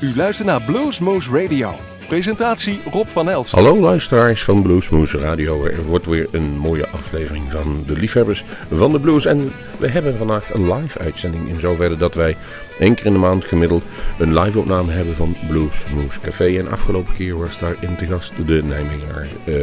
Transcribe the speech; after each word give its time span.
U 0.00 0.16
luistert 0.16 0.48
naar 0.48 0.62
Bluesmoose 0.62 1.30
Radio. 1.30 1.74
Presentatie 2.08 2.80
Rob 2.90 3.06
van 3.06 3.28
Elst. 3.28 3.54
Hallo 3.54 3.76
luisteraars 3.76 4.44
van 4.44 4.62
Bluesmoose 4.62 5.18
Radio. 5.18 5.64
Er 5.64 5.84
wordt 5.84 6.06
weer 6.06 6.28
een 6.30 6.58
mooie 6.58 6.88
aflevering 6.88 7.50
van 7.50 7.84
de 7.86 7.92
liefhebbers 7.92 8.44
van 8.72 8.92
de 8.92 9.00
blues. 9.00 9.26
En 9.26 9.52
we 9.78 9.88
hebben 9.88 10.16
vandaag 10.16 10.54
een 10.54 10.72
live 10.72 10.98
uitzending 10.98 11.48
in 11.48 11.60
zoverre 11.60 11.96
dat 11.96 12.14
wij 12.14 12.36
één 12.78 12.94
keer 12.94 13.06
in 13.06 13.12
de 13.12 13.18
maand 13.18 13.44
gemiddeld 13.44 13.82
een 14.18 14.38
live 14.38 14.58
opname 14.58 14.92
hebben 14.92 15.14
van 15.14 15.36
Bluesmoose 15.48 16.20
Café. 16.20 16.58
En 16.58 16.70
afgelopen 16.70 17.14
keer 17.14 17.38
was 17.38 17.58
daar 17.58 17.76
in 17.80 17.96
te 17.96 18.06
gast 18.06 18.32
de 18.46 18.62
Nijmegenaar 18.62 19.28
uh, 19.44 19.54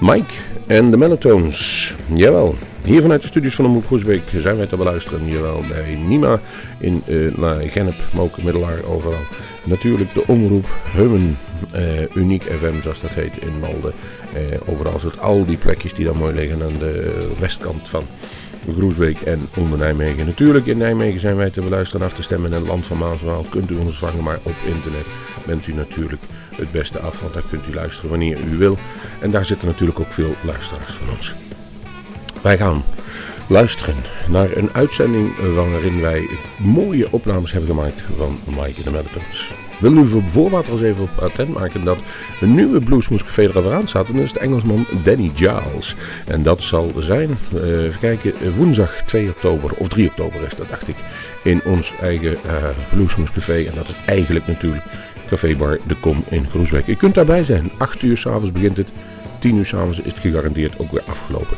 Mike 0.00 0.34
en 0.66 0.90
de 0.90 0.96
Melatones. 0.96 1.94
Jawel, 2.14 2.54
hier 2.84 3.00
vanuit 3.00 3.22
de 3.22 3.28
studios 3.28 3.54
van 3.54 3.74
de 3.74 3.86
Groesbeek 3.86 4.22
zijn 4.36 4.56
wij 4.56 4.66
te 4.66 4.76
beluisteren. 4.76 5.28
Jawel, 5.28 5.62
bij 5.68 5.94
Nima 5.94 6.40
in 6.78 7.02
uh, 7.06 7.56
Genep, 7.70 7.94
Moken, 8.12 8.44
Middelaar, 8.44 8.78
overal. 8.90 9.20
Natuurlijk 9.64 10.14
de 10.14 10.26
omroep 10.26 10.66
Hummen, 10.94 11.38
uh, 11.74 11.80
Uniek 12.14 12.42
FM 12.42 12.82
zoals 12.82 13.00
dat 13.00 13.10
heet 13.10 13.32
in 13.40 13.58
Malden. 13.58 13.92
Uh, 14.34 14.40
overal 14.66 14.98
zit 14.98 15.20
al 15.20 15.44
die 15.44 15.56
plekjes 15.56 15.94
die 15.94 16.04
dan 16.04 16.16
mooi 16.16 16.34
liggen 16.34 16.62
aan 16.62 16.78
de 16.78 17.26
westkant 17.38 17.88
van 17.88 18.04
Groesbeek 18.76 19.20
en 19.20 19.48
onder 19.56 19.78
Nijmegen. 19.78 20.26
Natuurlijk 20.26 20.66
in 20.66 20.78
Nijmegen 20.78 21.20
zijn 21.20 21.36
wij 21.36 21.50
te 21.50 21.60
beluisteren 21.60 22.06
af 22.06 22.12
te 22.12 22.22
stemmen. 22.22 22.52
In 22.52 22.58
het 22.58 22.66
land 22.66 22.86
van 22.86 22.98
Maaswaal 22.98 23.46
kunt 23.50 23.70
u 23.70 23.76
ons 23.76 23.98
vangen, 23.98 24.24
maar 24.24 24.38
op 24.42 24.54
internet 24.66 25.06
bent 25.46 25.66
u 25.66 25.72
natuurlijk 25.74 26.22
het 26.58 26.72
beste 26.72 26.98
af. 26.98 27.20
Want 27.20 27.34
daar 27.34 27.42
kunt 27.50 27.66
u 27.66 27.74
luisteren 27.74 28.10
wanneer 28.10 28.38
u 28.52 28.56
wil. 28.56 28.78
En 29.20 29.30
daar 29.30 29.44
zitten 29.44 29.68
natuurlijk 29.68 30.00
ook 30.00 30.12
veel 30.12 30.34
luisteraars 30.42 30.92
van 30.92 31.14
ons. 31.14 31.34
Wij 32.42 32.56
gaan 32.56 32.82
luisteren 33.48 33.94
naar 34.28 34.56
een 34.56 34.70
uitzending 34.72 35.54
waarin 35.54 36.00
wij 36.00 36.28
mooie 36.56 37.12
opnames 37.12 37.52
hebben 37.52 37.70
gemaakt 37.70 38.02
van 38.16 38.38
Mike 38.44 38.82
de 38.82 38.90
Melatones. 38.90 39.50
Wil 39.78 39.96
u 39.96 40.06
voor 40.06 40.22
voorbaat 40.26 40.68
al 40.68 40.82
even 40.82 41.02
op 41.02 41.18
attent 41.18 41.54
maken 41.54 41.84
dat 41.84 41.98
een 42.40 42.54
nieuwe 42.54 42.80
Bluesmoes 42.80 43.24
Café 43.24 43.72
aan 43.72 43.88
staat. 43.88 44.08
En 44.08 44.14
dat 44.14 44.24
is 44.24 44.32
de 44.32 44.38
Engelsman 44.38 44.86
Danny 45.04 45.30
Giles. 45.34 45.94
En 46.26 46.42
dat 46.42 46.62
zal 46.62 46.92
zijn, 46.98 47.38
uh, 47.54 47.84
even 47.84 48.00
kijken, 48.00 48.54
woensdag 48.56 49.02
2 49.06 49.28
oktober, 49.28 49.70
of 49.74 49.88
3 49.88 50.08
oktober 50.08 50.42
is 50.42 50.54
dat 50.54 50.68
dacht 50.68 50.88
ik, 50.88 50.96
in 51.42 51.60
ons 51.64 51.92
eigen 52.00 52.36
uh. 52.46 53.66
En 53.66 53.74
dat 53.74 53.88
is 53.88 53.96
eigenlijk 54.06 54.46
natuurlijk 54.46 54.82
Café 55.28 55.56
Bar 55.56 55.78
De 55.86 55.94
Kom 56.00 56.24
in 56.28 56.46
Groesbeek. 56.46 56.86
U 56.86 56.94
kunt 56.94 57.14
daarbij 57.14 57.44
zijn, 57.44 57.70
8 57.78 58.02
uur 58.02 58.16
s'avonds 58.16 58.52
begint 58.52 58.76
het, 58.76 58.92
10 59.38 59.56
uur 59.56 59.64
s'avonds 59.64 59.98
is 59.98 60.04
het 60.04 60.18
gegarandeerd 60.18 60.78
ook 60.78 60.90
weer 60.90 61.02
afgelopen. 61.08 61.56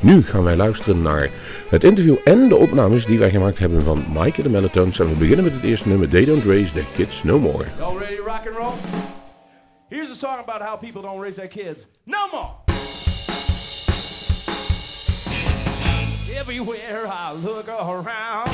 Nu 0.00 0.22
gaan 0.22 0.42
wij 0.42 0.56
luisteren 0.56 1.02
naar 1.02 1.30
het 1.68 1.84
interview 1.84 2.16
en 2.24 2.48
de 2.48 2.56
opnames 2.56 3.06
die 3.06 3.18
wij 3.18 3.30
gemaakt 3.30 3.58
hebben 3.58 3.82
van 3.82 4.04
Mike 4.12 4.42
de 4.42 4.48
Melatones. 4.48 4.98
En 4.98 5.08
we 5.08 5.14
beginnen 5.14 5.44
met 5.44 5.54
het 5.54 5.62
eerste 5.62 5.88
nummer, 5.88 6.08
They 6.08 6.24
Don't 6.24 6.44
Raise 6.44 6.72
Their 6.72 6.86
Kids 6.94 7.22
No 7.22 7.38
More. 7.38 7.64
Y'all 7.78 7.98
rock 8.24 8.46
and 8.46 8.56
roll? 8.56 8.74
Here's 9.88 10.10
a 10.10 10.14
song 10.14 10.38
about 10.38 10.62
how 10.62 10.76
people 10.76 11.02
don't 11.02 11.20
raise 11.20 11.36
their 11.36 11.48
kids 11.48 11.86
no 12.04 12.28
more. 12.32 12.50
Everywhere 16.34 17.06
I 17.06 17.34
look 17.44 17.68
around, 17.68 18.50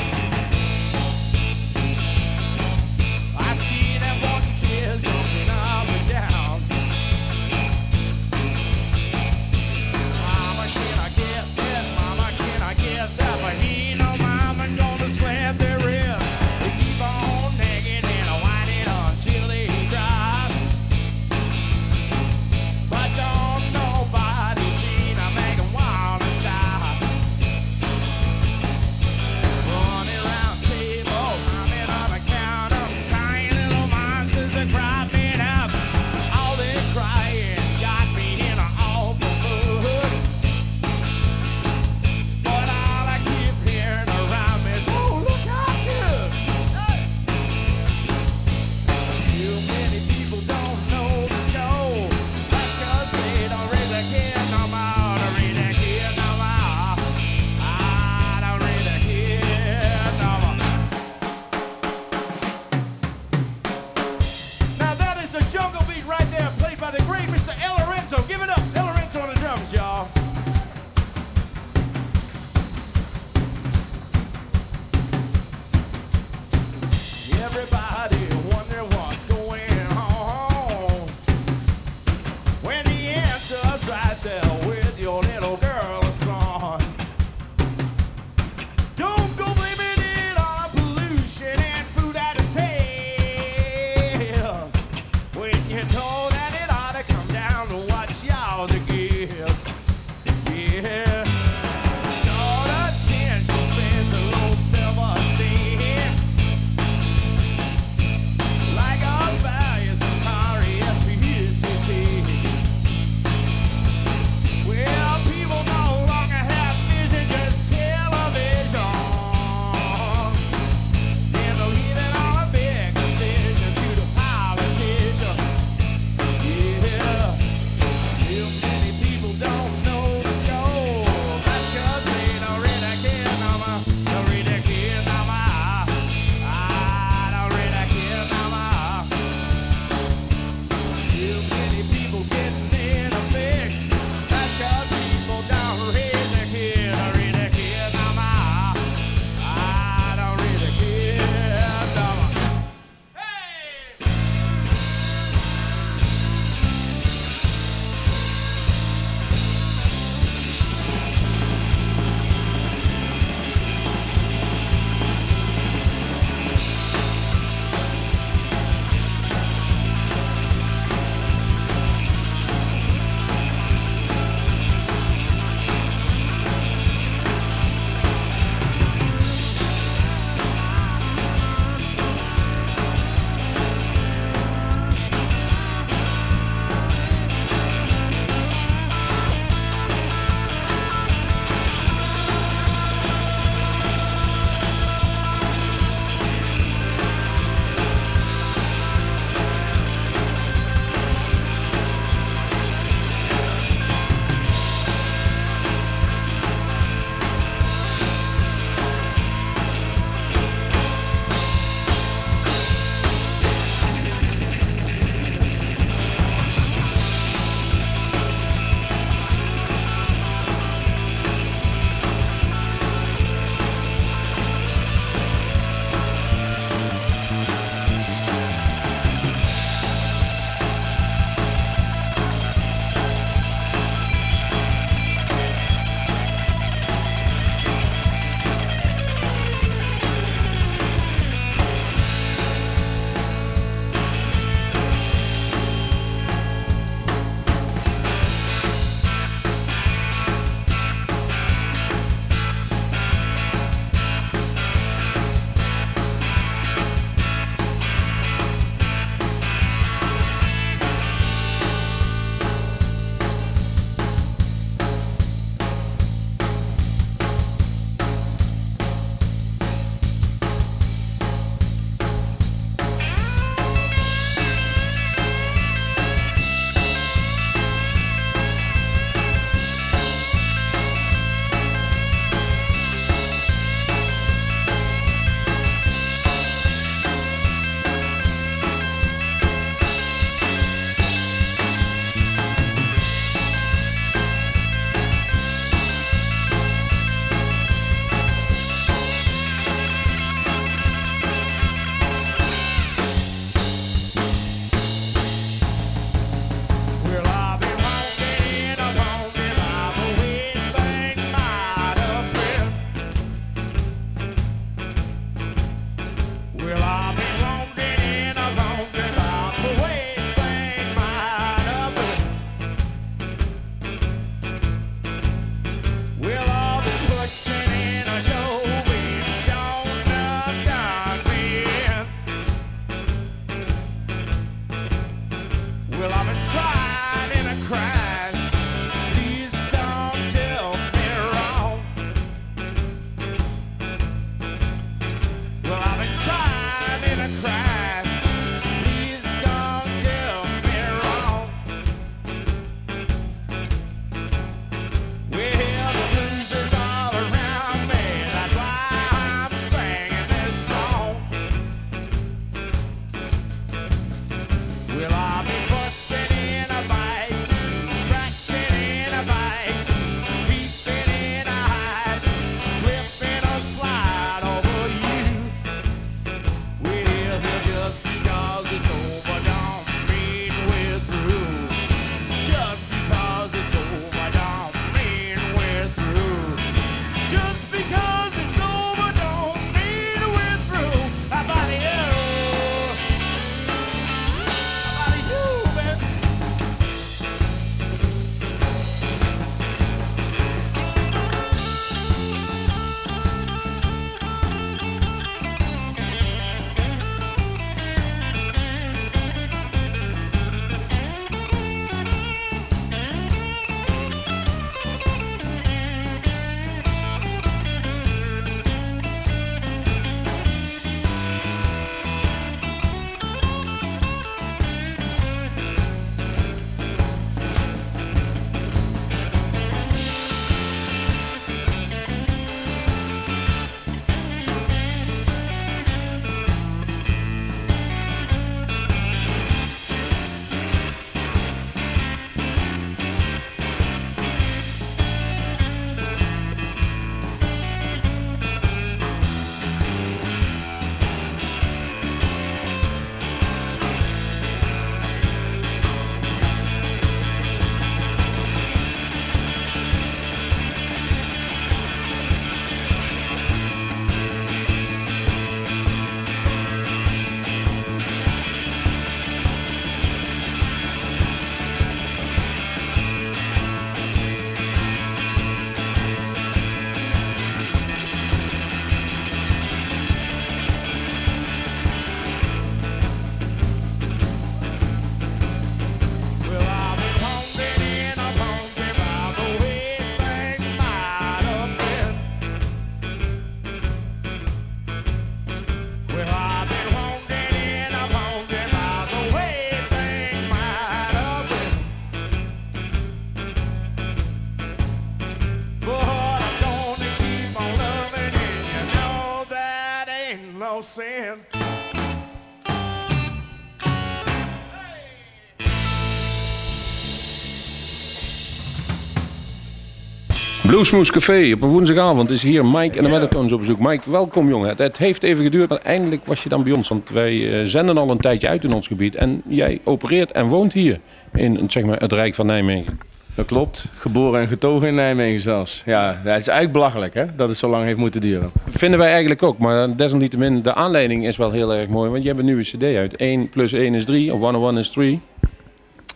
Bluesmoose 520.68 521.12
Café 521.12 521.52
op 521.54 521.62
een 521.62 521.68
woensdagavond 521.68 522.30
is 522.30 522.42
hier 522.42 522.66
Mike 522.66 522.96
en 522.96 523.02
de 523.02 523.10
Melatones 523.10 523.52
op 523.52 523.58
bezoek. 523.58 523.78
Mike, 523.78 524.10
welkom 524.10 524.48
jongen. 524.48 524.76
Het 524.76 524.98
heeft 524.98 525.22
even 525.22 525.44
geduurd, 525.44 525.68
maar 525.68 525.80
eindelijk 525.82 526.26
was 526.26 526.42
je 526.42 526.48
dan 526.48 526.62
bij 526.62 526.72
ons. 526.72 526.88
Want 526.88 527.10
wij 527.10 527.60
eh, 527.60 527.66
zenden 527.66 527.98
al 527.98 528.10
een 528.10 528.18
tijdje 528.18 528.48
uit 528.48 528.64
in 528.64 528.72
ons 528.72 528.86
gebied. 528.86 529.14
En 529.14 529.42
jij 529.46 529.80
opereert 529.84 530.32
en 530.32 530.46
woont 530.46 530.72
hier 530.72 531.00
in 531.32 531.64
zeg 531.68 531.84
maar, 531.84 531.98
het 531.98 532.12
Rijk 532.12 532.34
van 532.34 532.46
Nijmegen. 532.46 532.98
Dat 533.34 533.46
klopt. 533.46 533.90
Geboren 533.98 534.40
en 534.40 534.48
getogen 534.48 534.88
in 534.88 534.94
Nijmegen 534.94 535.40
zelfs. 535.40 535.82
Ja, 535.86 536.20
dat 536.24 536.38
is 536.38 536.48
eigenlijk 536.48 536.72
belachelijk 536.72 537.14
hè, 537.14 537.24
dat 537.36 537.48
het 537.48 537.58
zo 537.58 537.68
lang 537.68 537.84
heeft 537.84 537.98
moeten 537.98 538.20
duren. 538.20 538.50
Vinden 538.66 538.98
wij 538.98 539.10
eigenlijk 539.10 539.42
ook, 539.42 539.58
maar 539.58 539.96
desalniettemin, 539.96 540.62
de 540.62 540.74
aanleiding 540.74 541.26
is 541.26 541.36
wel 541.36 541.50
heel 541.50 541.74
erg 541.74 541.88
mooi. 541.88 542.10
Want 542.10 542.22
je 542.22 542.28
hebt 542.28 542.40
een 542.40 542.46
nieuwe 542.46 542.62
cd 542.62 542.82
uit. 542.82 543.16
1 543.16 543.48
plus 543.48 543.72
1 543.72 543.94
is 543.94 544.04
3, 544.04 544.34
of 544.34 544.40
101 544.40 544.76
is 544.76 544.90
3. 544.90 545.20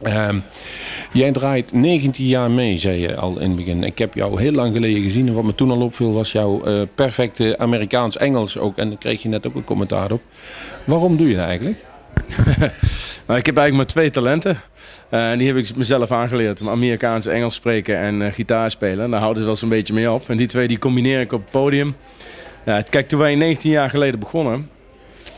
Ehm, 0.03 0.39
jij 1.13 1.33
draait 1.33 1.73
19 1.73 2.27
jaar 2.27 2.51
mee, 2.51 2.79
zei 2.79 3.01
je 3.01 3.17
al 3.17 3.39
in 3.39 3.49
het 3.49 3.57
begin. 3.57 3.85
Ik 3.85 3.99
heb 3.99 4.15
jou 4.15 4.41
heel 4.41 4.53
lang 4.53 4.75
geleden 4.75 5.03
gezien. 5.03 5.29
En 5.29 5.35
wat 5.35 5.45
me 5.45 5.55
toen 5.55 5.71
al 5.71 5.81
opviel 5.81 6.13
was 6.13 6.33
jouw 6.33 6.65
eh, 6.65 6.83
perfecte 6.95 7.59
Amerikaans-Engels 7.59 8.59
ook. 8.59 8.77
En 8.77 8.89
daar 8.89 8.99
kreeg 8.99 9.23
je 9.23 9.29
net 9.29 9.47
ook 9.47 9.55
een 9.55 9.65
commentaar 9.65 10.11
op. 10.11 10.23
Waarom 10.85 11.17
doe 11.17 11.29
je 11.29 11.37
dat 11.37 11.47
eigenlijk? 11.47 11.77
Nou, 13.27 13.39
ik 13.41 13.47
heb 13.47 13.57
eigenlijk 13.57 13.87
maar 13.87 13.95
twee 13.95 14.11
talenten. 14.11 14.61
En 15.09 15.39
die 15.39 15.47
heb 15.47 15.57
ik 15.57 15.77
mezelf 15.77 16.11
aangeleerd. 16.11 16.61
Amerikaans, 16.61 17.27
Engels 17.27 17.55
spreken 17.55 17.99
en 17.99 18.23
eh, 18.23 18.33
gitaar 18.33 18.71
spelen. 18.71 19.11
Daar 19.11 19.21
houdt 19.21 19.35
het 19.35 19.45
wel 19.45 19.55
eens 19.55 19.63
een 19.63 19.69
beetje 19.69 19.95
mee 19.95 20.11
op. 20.11 20.29
En 20.29 20.37
die 20.37 20.47
twee 20.47 20.69
die 20.69 20.79
combineer 20.79 21.21
ik 21.21 21.33
op 21.33 21.41
het 21.41 21.51
podium. 21.51 21.97
Kijk, 22.65 23.09
toen 23.09 23.19
wij 23.19 23.35
19 23.35 23.71
jaar 23.71 23.91
geleden 23.91 24.21
begonnen, 24.21 24.71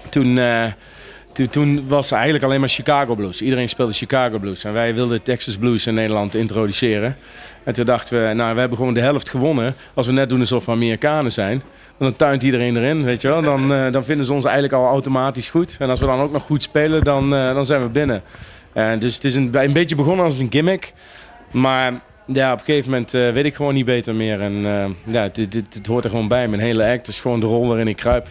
toen, 0.08 0.38
toen, 1.34 1.48
toen 1.48 1.88
was 1.88 2.10
eigenlijk 2.10 2.44
alleen 2.44 2.60
maar 2.60 2.68
Chicago 2.68 3.14
Blues. 3.14 3.42
Iedereen 3.42 3.68
speelde 3.68 3.92
Chicago 3.92 4.38
Blues. 4.38 4.64
En 4.64 4.72
wij 4.72 4.94
wilden 4.94 5.22
Texas 5.22 5.56
Blues 5.56 5.86
in 5.86 5.94
Nederland 5.94 6.34
introduceren. 6.34 7.16
En 7.64 7.74
toen 7.74 7.84
dachten 7.84 8.28
we, 8.28 8.34
nou, 8.34 8.54
we 8.54 8.60
hebben 8.60 8.78
gewoon 8.78 8.94
de 8.94 9.00
helft 9.00 9.30
gewonnen. 9.30 9.74
Als 9.94 10.06
we 10.06 10.12
net 10.12 10.28
doen 10.28 10.40
alsof 10.40 10.64
we 10.64 10.72
Amerikanen 10.72 11.32
zijn. 11.32 11.62
Dan 11.98 12.16
tuint 12.16 12.42
iedereen 12.42 12.76
erin, 12.76 13.04
weet 13.04 13.20
je 13.20 13.28
wel. 13.28 13.42
Dan, 13.42 13.72
eh, 13.74 13.92
dan 13.92 14.04
vinden 14.04 14.26
ze 14.26 14.32
ons 14.32 14.44
eigenlijk 14.44 14.74
al 14.74 14.86
automatisch 14.86 15.48
goed. 15.48 15.76
En 15.78 15.90
als 15.90 16.00
we 16.00 16.06
dan 16.06 16.20
ook 16.20 16.32
nog 16.32 16.42
goed 16.42 16.62
spelen, 16.62 17.04
dan, 17.04 17.34
eh, 17.34 17.54
dan 17.54 17.66
zijn 17.66 17.82
we 17.82 17.88
binnen. 17.88 18.22
En 18.72 18.98
dus 18.98 19.14
het 19.14 19.24
is 19.24 19.34
een, 19.34 19.50
een 19.52 19.72
beetje 19.72 19.96
begonnen 19.96 20.24
als 20.24 20.38
een 20.38 20.50
gimmick. 20.50 20.92
Maar 21.50 21.92
ja, 22.26 22.52
op 22.52 22.58
een 22.58 22.64
gegeven 22.64 22.90
moment 22.90 23.14
eh, 23.14 23.30
weet 23.30 23.44
ik 23.44 23.54
gewoon 23.54 23.74
niet 23.74 23.84
beter 23.84 24.14
meer. 24.14 24.40
En 24.40 24.66
eh, 24.66 25.12
ja, 25.12 25.22
het 25.22 25.86
hoort 25.86 26.04
er 26.04 26.10
gewoon 26.10 26.28
bij. 26.28 26.48
Mijn 26.48 26.62
hele 26.62 26.86
act 26.86 27.08
is 27.08 27.20
gewoon 27.20 27.40
de 27.40 27.46
rol 27.46 27.66
waarin 27.66 27.88
ik 27.88 27.96
kruip. 27.96 28.28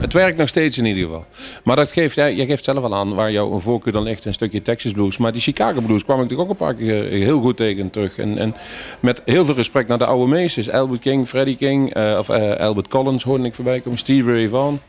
Het 0.00 0.12
werkt 0.12 0.36
nog 0.36 0.48
steeds 0.48 0.78
in 0.78 0.84
ieder 0.84 1.02
geval. 1.02 1.24
Maar 1.64 1.76
dat 1.76 1.92
geeft, 1.92 2.14
jij 2.14 2.46
geeft 2.46 2.64
zelf 2.64 2.84
al 2.84 2.94
aan 2.94 3.14
waar 3.14 3.30
jouw 3.30 3.58
voorkeur 3.58 3.92
dan 3.92 4.02
ligt, 4.02 4.24
een 4.24 4.32
stukje 4.32 4.62
Texas 4.62 4.92
Blues. 4.92 5.18
Maar 5.18 5.32
die 5.32 5.40
Chicago 5.40 5.80
Blues 5.80 6.04
kwam 6.04 6.16
ik 6.16 6.22
natuurlijk 6.22 6.50
ook 6.50 6.60
een 6.60 6.66
paar 6.66 6.74
keer 6.74 7.04
heel 7.04 7.40
goed 7.40 7.56
tegen 7.56 7.90
terug. 7.90 8.18
En, 8.18 8.38
en 8.38 8.54
met 9.00 9.22
heel 9.24 9.44
veel 9.44 9.54
respect 9.54 9.88
naar 9.88 9.98
de 9.98 10.06
oude 10.06 10.30
meesters. 10.30 10.70
Albert 10.70 11.00
King, 11.00 11.28
Freddie 11.28 11.56
King, 11.56 11.94
eh, 11.94 12.16
of 12.18 12.28
eh, 12.28 12.56
Albert 12.56 12.88
Collins 12.88 13.24
hoorde 13.24 13.44
ik 13.44 13.54
voorbij 13.54 13.80
komen, 13.80 13.98
Stevie 13.98 14.32
Ray 14.32 14.48
Vaughan. 14.48 14.80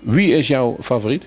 Wie 0.00 0.36
is 0.36 0.46
jouw 0.46 0.76
favoriet? 0.80 1.24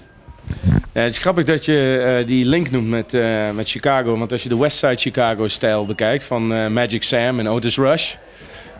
Het 0.92 1.12
is 1.12 1.18
grappig 1.18 1.44
dat 1.44 1.66
je 1.66 2.04
eh, 2.06 2.28
die 2.28 2.46
link 2.46 2.72
noemt 2.72 2.88
met, 2.88 3.14
eh, 3.14 3.52
met 3.56 3.70
Chicago. 3.70 4.18
Want 4.18 4.32
als 4.32 4.44
je 4.44 4.50
de 4.50 4.58
Westside 4.58 4.96
Chicago-stijl 4.96 5.86
bekijkt 5.86 6.24
van 6.24 6.54
eh, 6.54 6.68
Magic 6.68 7.04
Sam 7.04 7.40
en 7.40 7.50
Otis 7.50 7.78
Rush... 7.78 8.16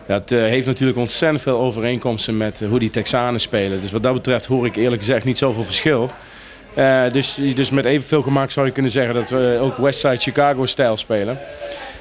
Dat 0.08 0.30
eh, 0.30 0.38
heeft 0.38 0.66
natuurlijk 0.66 0.98
ontzettend 0.98 1.42
veel 1.42 1.58
overeenkomsten 1.58 2.36
met 2.36 2.60
eh, 2.60 2.68
hoe 2.68 2.78
die 2.78 2.90
Texanen 2.90 3.40
spelen. 3.40 3.80
Dus 3.80 3.92
wat 3.92 4.02
dat 4.02 4.12
betreft 4.12 4.46
hoor 4.46 4.66
ik 4.66 4.76
eerlijk 4.76 5.02
gezegd 5.02 5.24
niet 5.24 5.38
zoveel 5.38 5.64
verschil. 5.64 6.10
Eh, 6.74 7.02
dus, 7.12 7.38
dus 7.54 7.70
met 7.70 7.84
evenveel 7.84 8.22
gemak 8.22 8.50
zou 8.50 8.66
je 8.66 8.72
kunnen 8.72 8.90
zeggen 8.90 9.14
dat 9.14 9.30
we 9.30 9.58
ook 9.60 9.76
Westside 9.76 10.16
Chicago-stijl 10.16 10.96
spelen. 10.96 11.38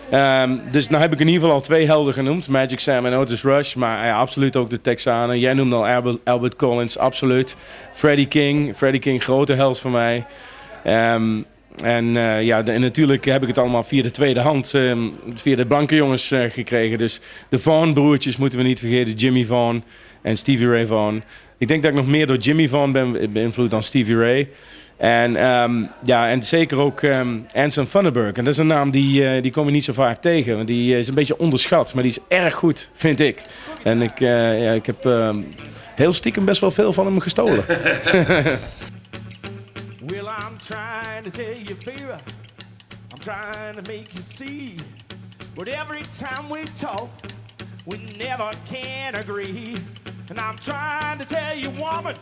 Ehm, 0.10 0.58
dus 0.70 0.88
nou 0.88 1.02
heb 1.02 1.14
ik 1.14 1.20
in 1.20 1.26
ieder 1.26 1.42
geval 1.42 1.56
al 1.56 1.62
twee 1.62 1.86
helden 1.86 2.14
genoemd. 2.14 2.48
Magic 2.48 2.80
Sam 2.80 3.06
en 3.06 3.14
Otis 3.14 3.44
Rush. 3.44 3.76
Maar 3.76 4.06
ja, 4.06 4.18
absoluut 4.18 4.56
ook 4.56 4.70
de 4.70 4.82
Texanen. 4.82 5.40
Jij 5.40 5.54
noemde 5.54 5.76
al 5.76 6.18
Albert, 6.24 6.56
Collins, 6.56 6.98
absoluut. 6.98 7.56
Freddie 7.94 8.28
King. 8.28 8.76
Freddie 8.76 9.02
King, 9.02 9.24
grote 9.24 9.54
held 9.54 9.80
van 9.80 9.92
mij. 9.92 10.26
Ehm, 10.84 11.42
en 11.84 12.18
eh, 12.18 12.44
ja, 12.44 12.64
en 12.64 12.82
natuurlijk 12.82 13.26
heb 13.26 13.42
ik 13.42 13.48
het 13.48 13.58
allemaal 13.58 13.84
via 13.84 14.02
de 14.02 14.12
tweede 14.12 14.40
hand, 14.40 14.74
ehm, 14.74 15.08
via 15.34 15.56
de 15.56 15.66
blanke 15.66 15.96
jongens 15.96 16.32
eh, 16.32 16.44
gekregen. 16.50 16.98
Dus 16.98 17.20
de 17.50 17.60
Vaughan-broertjes 17.60 18.38
moeten 18.38 18.60
we 18.60 18.66
niet 18.66 18.80
vergeten. 18.80 19.14
Jimmy 19.14 19.46
Vaughan 19.46 19.84
en 20.22 20.38
Stevie 20.38 20.70
Ray 20.70 20.86
Vaughan. 20.86 21.24
Ik 21.58 21.68
denk 21.68 21.82
dat 21.82 21.92
ik 21.92 21.98
nog 21.98 22.08
meer 22.08 22.28
door 22.28 22.38
Jimmy 22.38 22.68
Vaughan 22.68 22.92
ben 22.92 23.32
beïnvloed 23.32 23.72
dan 23.72 23.84
Stevie 23.84 24.18
Ray. 24.18 24.50
En, 24.98 25.36
ehm, 25.36 25.84
ja, 26.04 26.30
en 26.30 26.44
zeker 26.44 26.80
ook 26.80 27.02
ehm 27.02 27.38
Anson 27.54 27.86
Funderburg. 27.86 28.34
En 28.36 28.44
dat 28.44 28.54
is 28.54 28.60
een 28.60 28.68
naam 28.68 28.92
die, 28.92 29.28
eh, 29.28 29.42
die 29.42 29.52
kom 29.52 29.66
je 29.66 29.72
niet 29.72 29.84
zo 29.84 29.94
vaak 29.94 30.22
tegen. 30.22 30.56
Want 30.56 30.68
die 30.68 30.98
is 30.98 31.08
een 31.08 31.14
beetje 31.14 31.38
onderschat, 31.40 31.94
maar 31.94 32.04
die 32.04 32.12
is 32.12 32.38
erg 32.38 32.54
goed, 32.54 32.90
vind 32.94 33.20
ik. 33.20 33.42
En 33.84 34.02
ik, 34.02 34.20
ja, 34.20 34.72
ik 34.72 34.86
heb 34.86 35.10
heel 35.96 36.14
stiekem 36.14 36.46
best 36.46 36.62
wel 36.62 36.72
veel 36.72 36.94
van 36.94 37.06
hem 37.06 37.20
gestolen. 37.20 37.64
I'm 40.40 40.56
trying 40.60 41.24
to 41.24 41.32
tell 41.32 41.58
you, 41.58 41.74
baby. 41.84 42.04
I'm 42.04 43.20
trying 43.20 43.74
to 43.74 43.82
make 43.92 44.14
you 44.16 44.22
see. 44.22 44.78
But 45.56 45.68
every 45.68 46.04
time 46.04 46.48
we 46.48 46.64
talk, 46.66 47.10
we 47.88 47.98
never 48.20 48.52
can 48.68 49.16
agree. 49.16 49.76
And 50.30 50.40
I'm 50.40 50.56
trying 50.58 51.18
to 51.18 51.26
tell 51.26 51.58
you, 51.58 51.72
woman, 51.72 52.16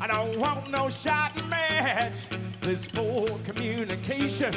I 0.00 0.08
don't 0.08 0.36
want 0.38 0.72
no 0.72 0.90
shot 0.90 1.32
match. 1.48 2.26
This 2.62 2.88
poor 2.88 3.26
communication 3.46 4.52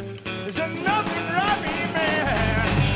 is 0.47 0.57
enough 0.57 1.05
to 1.05 1.21
drive 1.29 2.94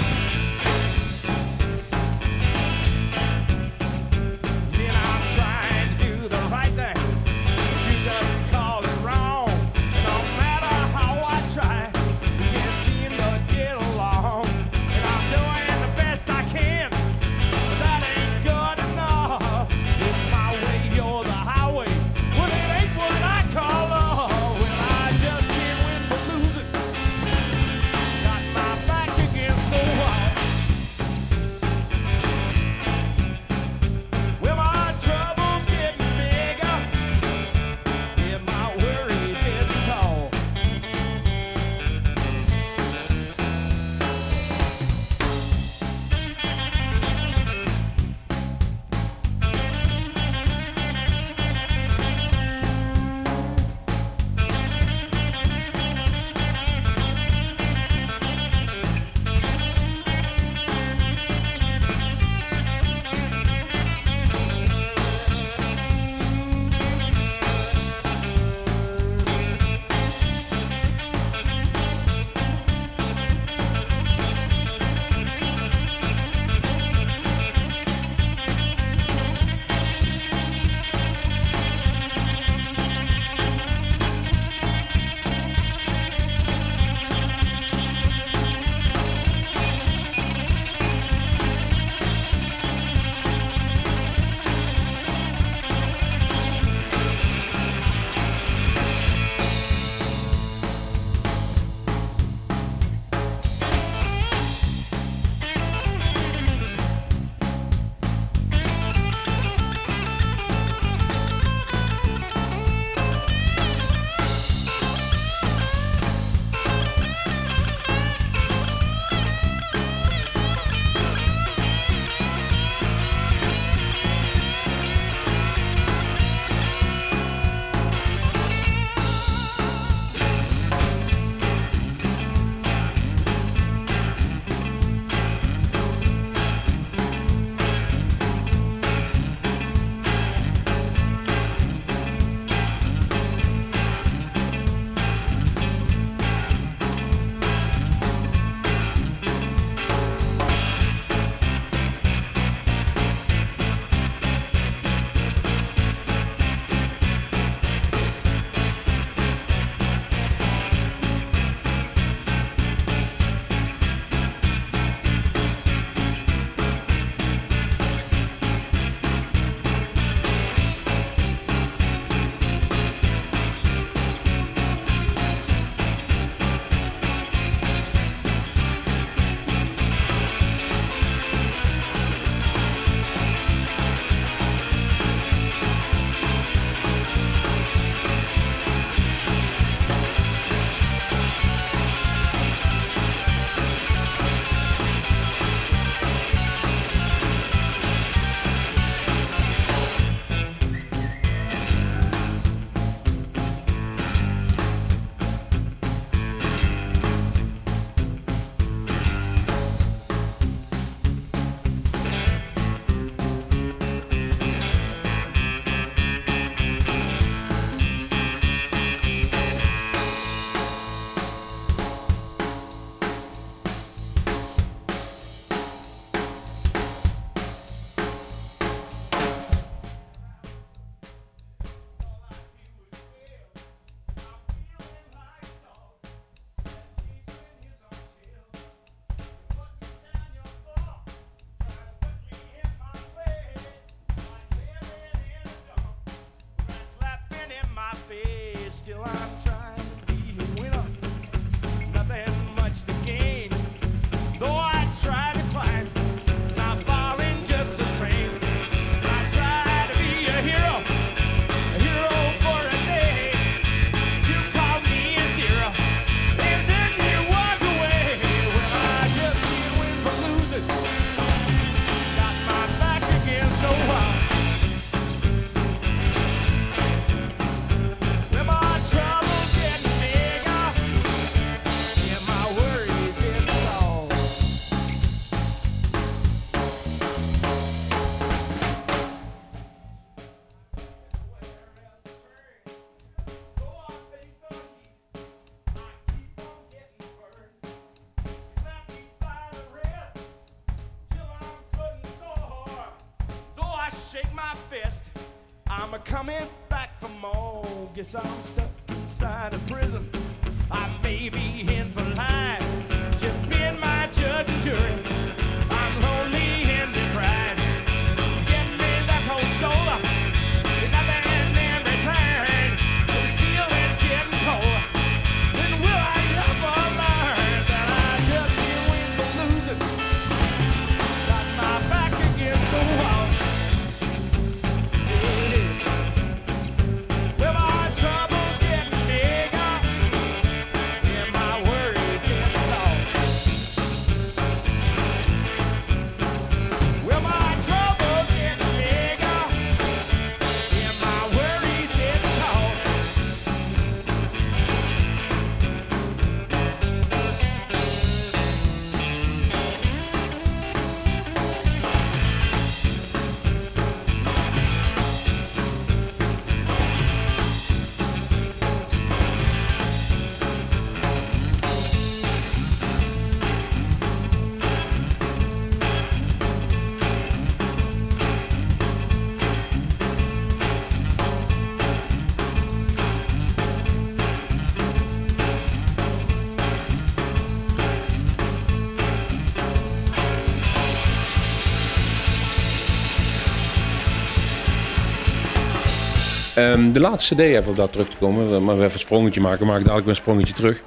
Ehm, 396.60 396.92
de 396.92 397.00
laatste 397.00 397.36
CD, 397.36 397.40
even 397.40 397.70
op 397.70 397.76
dat 397.76 397.92
terug 397.92 398.10
te 398.10 398.16
komen, 398.18 398.64
maar 398.64 398.78
we 398.78 398.82
even 398.82 398.94
een 398.94 399.00
sprongetje 399.00 399.42
maken, 399.42 399.66
maak 399.66 399.80
ik 399.80 399.86
dadelijk 399.86 400.06
weer 400.06 400.16
een 400.16 400.22
sprongetje 400.22 400.54
terug. 400.54 400.82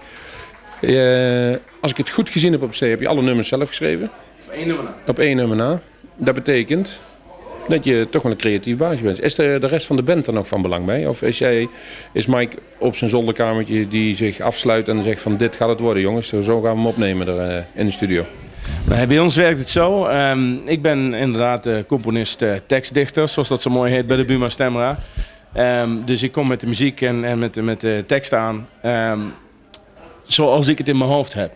Eh, 0.81 1.61
als 1.81 1.91
ik 1.91 1.97
het 1.97 2.11
goed 2.11 2.29
gezien 2.29 2.53
heb 2.53 2.63
op 2.63 2.71
CD, 2.71 2.81
heb 2.81 3.01
je 3.01 3.09
alle 3.09 3.23
nummers 3.23 3.49
zelf 3.49 3.69
geschreven. 3.69 4.11
Eén 4.53 4.67
nummer 4.67 4.85
na. 4.85 4.95
Op 5.07 5.19
één 5.19 5.37
nummer 5.37 5.57
na. 5.57 5.81
Dat 6.17 6.35
betekent 6.35 7.01
dat 7.69 7.85
je 7.85 8.07
toch 8.11 8.23
wel 8.23 8.33
een 8.33 8.39
creatief 8.39 8.77
baasje 8.77 9.03
bent. 9.03 9.23
Is 9.23 9.35
de, 9.35 9.57
de 9.61 9.67
rest 9.67 9.87
van 9.87 9.97
de 9.97 10.03
band 10.03 10.27
er 10.27 10.33
nog 10.33 10.49
van 10.49 10.63
belang 10.63 10.85
bij? 10.85 11.07
Of 11.07 11.23
is, 11.23 11.39
jij, 11.39 11.69
is 12.13 12.27
Mike 12.27 12.57
op 12.79 12.97
zijn 12.97 13.11
zolderkamertje 13.11 13.89
die 13.89 14.17
zich 14.17 14.41
afsluit 14.41 14.89
en 14.89 15.03
zegt 15.03 15.21
van 15.21 15.37
dit 15.37 15.57
gaat 15.57 15.69
het 15.69 15.81
worden 15.81 16.03
jongens, 16.03 16.29
zo 16.29 16.61
gaan 16.61 16.61
we 16.61 16.69
hem 16.69 16.87
opnemen 16.87 17.29
er, 17.29 17.57
eh, 17.57 17.65
in 17.75 17.87
de 17.87 17.93
studio? 17.93 18.25
Bij 19.09 19.19
ons 19.19 19.37
werkt 19.37 19.59
het 19.59 19.69
zo. 19.69 20.07
Ehm, 20.07 20.55
ik 20.65 20.83
ben 20.83 21.15
inderdaad 21.15 21.67
eh, 21.67 21.75
componist, 21.87 22.43
eh, 22.43 22.53
tekstdichter, 22.67 23.29
zoals 23.29 23.49
dat 23.49 23.63
zo 23.63 23.71
mooi 23.71 23.93
heet 23.93 24.07
bij 24.07 24.17
de 24.17 24.25
Buma 24.25 24.49
Stemra. 24.49 24.99
Ehm, 25.55 26.05
dus 26.05 26.23
ik 26.23 26.33
kom 26.33 26.47
met 26.47 26.61
de 26.61 26.67
muziek 26.67 27.01
en, 27.01 27.25
en 27.25 27.39
met, 27.39 27.55
de- 27.55 27.63
met 27.63 27.81
de 27.81 28.05
tekst 28.07 28.33
aan, 28.33 28.69
ehm, 28.83 29.21
zoals 30.27 30.69
ik 30.69 30.79
het 30.79 30.89
in 30.89 30.99
mijn 30.99 31.11
hoofd 31.11 31.35
heb. 31.35 31.53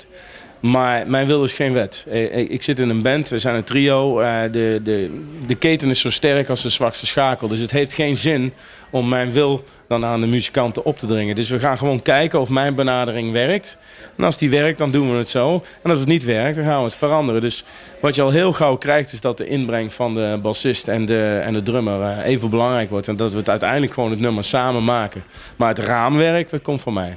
Maar 0.61 1.09
mijn 1.11 1.27
wil 1.27 1.45
is 1.45 1.53
geen 1.53 1.73
wet. 1.73 2.07
Eh, 2.11 2.39
Ik, 2.39 2.49
ik 2.49 2.63
zit 2.63 2.79
in 2.79 2.89
een 2.89 3.03
band, 3.03 3.29
we 3.29 3.39
zijn 3.39 3.55
een 3.57 3.65
trio. 3.65 4.21
eh, 4.21 4.43
de, 4.53 4.81
de, 4.85 5.21
de 5.47 5.55
keten 5.55 5.91
is 5.91 6.01
zo 6.01 6.11
sterk 6.11 6.49
als 6.49 6.63
de 6.63 6.69
zwakste 6.69 7.07
schakel. 7.07 7.49
Dus 7.49 7.59
het 7.59 7.71
heeft 7.71 7.93
geen 7.95 8.17
zin 8.17 8.53
om 8.97 9.09
mijn 9.09 9.33
wil 9.33 9.65
dan 9.89 10.05
aan 10.05 10.21
de 10.21 10.27
muzikanten 10.27 10.85
op 10.85 10.99
te 10.99 11.07
dringen. 11.07 11.35
Dus 11.35 11.49
we 11.49 11.59
gaan 11.59 11.79
gewoon 11.79 12.03
kijken 12.03 12.41
of 12.41 12.49
mijn 12.49 12.75
benadering 12.75 13.33
werkt. 13.33 13.79
En 14.17 14.25
als 14.25 14.39
die 14.39 14.51
werkt, 14.51 14.79
dan 14.79 14.91
doen 14.91 15.11
we 15.11 15.17
het 15.17 15.29
zo. 15.29 15.65
En 15.83 15.91
als 15.91 15.99
het 15.99 16.09
niet 16.09 16.25
werkt, 16.25 16.57
dan 16.57 16.65
gaan 16.65 16.79
we 16.79 16.85
het 16.85 16.95
veranderen. 16.95 17.41
Dus 17.41 17.65
wat 18.01 18.15
je 18.15 18.23
al 18.23 18.31
heel 18.31 18.53
gauw 18.53 18.77
krijgt, 18.77 19.13
is 19.13 19.21
dat 19.21 19.39
de 19.39 19.47
inbreng 19.47 19.95
van 19.95 20.15
de 20.15 20.39
bassist 20.43 20.89
en 20.89 21.07
de, 21.07 21.41
en 21.45 21.53
de 21.53 21.63
drummer 21.63 22.03
eh, 22.03 22.31
even 22.31 22.51
belangrijk 22.51 22.91
wordt. 22.91 23.09
En 23.09 23.17
dat 23.17 23.33
we 23.33 23.39
het 23.39 23.51
uiteindelijk 23.51 23.93
gewoon 23.93 24.11
het 24.11 24.21
nummer 24.21 24.45
samen 24.45 24.85
maken. 24.85 25.25
Maar 25.57 25.69
het 25.69 25.79
raamwerk, 25.79 26.51
dat 26.51 26.63
komt 26.63 26.81
van 26.81 26.93
mij. 26.93 27.17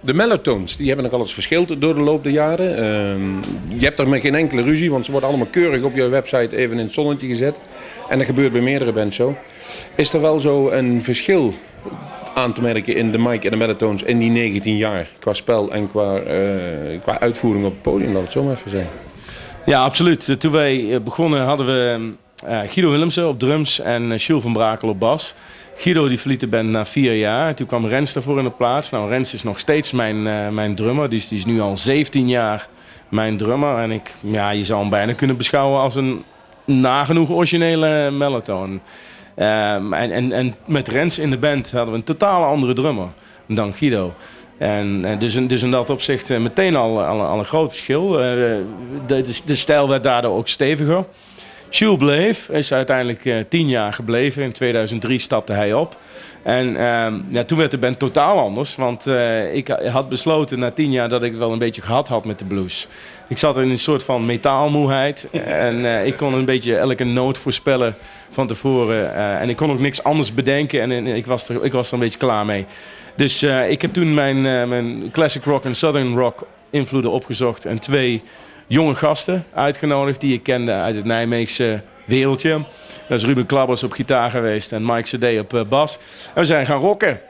De 0.00 0.14
mellotones, 0.14 0.76
die 0.76 0.86
hebben 0.86 1.04
nogal 1.04 1.20
eens 1.20 1.34
verschild 1.34 1.80
door 1.80 1.94
de 1.94 2.00
loop 2.00 2.22
der 2.22 2.32
jaren. 2.32 2.76
Ehm, 2.76 3.78
je 3.78 3.84
hebt 3.84 3.98
er 3.98 4.08
met 4.08 4.20
geen 4.20 4.34
enkele 4.34 4.62
ruzie, 4.62 4.90
want 4.90 5.04
ze 5.04 5.10
worden 5.10 5.28
allemaal 5.28 5.48
keurig 5.50 5.82
op 5.82 5.94
je 5.94 6.08
website 6.08 6.56
even 6.56 6.78
in 6.78 6.84
het 6.84 6.94
zonnetje 6.94 7.26
gezet. 7.26 7.56
En 8.08 8.18
dat 8.18 8.26
gebeurt 8.26 8.52
bij 8.52 8.60
meerdere 8.60 8.92
bands 8.92 9.16
zo. 9.16 9.36
Is 9.98 10.12
er 10.12 10.20
wel 10.20 10.40
zo 10.40 10.70
een 10.70 11.02
verschil 11.02 11.54
aan 12.34 12.52
te 12.52 12.62
merken 12.62 12.96
in 12.96 13.12
de 13.12 13.18
mic 13.18 13.44
en 13.44 13.50
de 13.50 13.56
mellotones 13.56 14.02
in 14.02 14.18
die 14.18 14.30
19 14.30 14.76
jaar? 14.76 15.08
Qua 15.18 15.34
spel 15.34 15.72
en 15.72 15.90
qua, 15.90 16.16
eh, 16.16 17.00
qua 17.02 17.20
uitvoering 17.20 17.64
op 17.64 17.72
het 17.72 17.82
podium, 17.82 18.12
laat 18.12 18.22
het 18.22 18.32
zo 18.32 18.42
maar 18.42 18.54
even 18.54 18.70
zeggen. 18.70 18.90
Ja, 19.66 19.82
absoluut. 19.82 20.28
Eh, 20.28 20.36
Toen 20.36 20.52
wij 20.52 20.94
eh, 20.94 21.00
begonnen 21.00 21.42
hadden 21.42 21.66
we 21.66 22.12
Guido 22.44 22.90
Willemsen 22.90 23.28
op 23.28 23.38
drums 23.38 23.80
en 23.80 24.16
Jules 24.16 24.42
van 24.42 24.52
Brakel 24.52 24.88
op 24.88 25.00
bas. 25.00 25.34
Guido 25.76 26.08
die 26.08 26.18
verliet 26.18 26.40
de 26.40 26.46
band 26.46 26.68
na 26.68 26.86
vier 26.86 27.14
jaar. 27.14 27.54
Toen 27.54 27.66
kwam 27.66 27.86
Rens 27.86 28.12
daarvoor 28.12 28.38
in 28.38 28.44
de 28.44 28.50
plaats. 28.50 28.90
Nou, 28.90 29.08
Rens 29.08 29.34
is 29.34 29.42
nog 29.42 29.58
steeds 29.58 29.92
mijn, 29.92 30.22
mijn 30.54 30.74
drummer. 30.74 31.08
Die 31.08 31.18
is, 31.18 31.28
die 31.28 31.38
is 31.38 31.44
nu 31.44 31.60
al 31.60 31.76
17 31.76 32.28
jaar 32.28 32.68
mijn 33.08 33.36
drummer. 33.36 33.78
En 33.78 33.90
ik, 33.90 34.14
ja, 34.20 34.50
je 34.50 34.64
zou 34.64 34.80
hem 34.80 34.90
bijna 34.90 35.12
kunnen 35.12 35.36
beschouwen 35.36 35.80
als 35.80 35.96
een 35.96 36.24
nagenoeg 36.64 37.30
originele 37.30 38.10
melatoon. 38.10 38.80
Ehm, 39.38 39.92
en, 39.92 40.10
en, 40.10 40.32
en 40.32 40.54
met 40.64 40.88
Rens 40.88 41.18
in 41.18 41.30
de 41.30 41.38
band 41.38 41.70
hadden 41.70 41.92
we 41.92 41.98
een 41.98 42.04
totaal 42.04 42.44
andere 42.44 42.72
drummer 42.72 43.08
dan 43.46 43.74
Guido. 43.74 44.14
En, 44.58 45.04
eh, 45.04 45.18
dus, 45.18 45.34
in, 45.34 45.46
dus 45.46 45.62
in 45.62 45.70
dat 45.70 45.90
opzicht 45.90 46.30
eh, 46.30 46.38
meteen 46.38 46.76
al, 46.76 47.04
al, 47.04 47.38
een 47.38 47.44
groot 47.44 47.70
verschil. 47.70 48.20
Eh, 48.20 48.30
de, 49.06 49.24
de, 49.44 49.54
stijl 49.54 49.88
werd 49.88 50.02
daardoor 50.02 50.36
ook 50.36 50.48
steviger. 50.48 51.04
Jules 51.70 51.98
bleef, 51.98 52.48
is 52.48 52.72
uiteindelijk 52.72 53.44
tien 53.48 53.68
jaar 53.68 53.92
gebleven. 53.92 54.42
In 54.42 54.52
2003 54.52 55.18
stapte 55.18 55.52
hij 55.52 55.74
op. 55.74 55.96
En 56.42 56.76
ehm, 56.76 57.44
toen 57.46 57.58
werd 57.58 57.70
de 57.70 57.78
band 57.78 57.98
totaal 57.98 58.38
anders. 58.38 58.76
Want 58.76 59.06
ik 59.52 59.68
had 59.68 60.08
besloten 60.08 60.58
na 60.58 60.70
tien 60.70 60.90
jaar 60.90 61.08
dat 61.08 61.22
ik 61.22 61.30
het 61.30 61.38
wel 61.38 61.52
een 61.52 61.58
beetje 61.58 61.82
gehad 61.82 62.08
had 62.08 62.24
met 62.24 62.38
de 62.38 62.44
blues. 62.44 62.88
Ik 63.28 63.38
zat 63.38 63.58
in 63.58 63.70
een 63.70 63.78
soort 63.78 64.02
van 64.02 64.26
metaalmoeheid. 64.26 65.26
en 65.44 65.84
eh, 65.84 66.06
ik 66.06 66.16
kon 66.16 66.34
een 66.34 66.44
beetje 66.44 66.76
elke 66.76 67.04
noot 67.04 67.38
voorspellen 67.38 67.94
van 68.30 68.46
tevoren. 68.46 69.14
eh, 69.14 69.40
en 69.40 69.48
ik 69.48 69.56
kon 69.56 69.70
ook 69.70 69.78
niks 69.78 70.02
anders 70.02 70.34
bedenken. 70.34 70.80
En, 70.80 70.90
en 70.90 71.06
ik, 71.06 71.26
was 71.26 71.48
er, 71.48 71.64
ik 71.64 71.72
was 71.72 71.88
er 71.88 71.94
een 71.94 72.00
beetje 72.00 72.18
klaar 72.18 72.46
mee. 72.46 72.66
Dus 73.16 73.42
eh, 73.42 73.70
ik 73.70 73.82
heb 73.82 73.92
toen 73.92 74.14
mijn, 74.14 74.40
mijn 74.68 75.10
classic 75.12 75.44
rock 75.44 75.64
en 75.64 75.74
southern 75.74 76.16
rock 76.16 76.46
invloeden 76.70 77.10
opgezocht. 77.10 77.64
En 77.64 77.78
twee 77.78 78.22
jonge 78.66 78.94
gasten 78.94 79.44
uitgenodigd 79.54 80.20
die 80.20 80.34
ik 80.34 80.42
kende 80.42 80.72
uit 80.72 80.96
het 80.96 81.04
Nijmeegse 81.04 81.80
wereldje. 82.04 82.60
Dat 83.08 83.18
is 83.18 83.24
Ruben 83.24 83.46
Klabbers 83.46 83.82
op 83.82 83.92
gitaar 83.92 84.30
geweest 84.30 84.72
en 84.72 84.86
Mike 84.86 85.16
CD 85.16 85.40
op 85.40 85.66
bas. 85.68 85.98
En 86.34 86.40
we 86.40 86.44
zijn 86.44 86.66
gaan 86.66 86.80
rocken. 86.80 87.20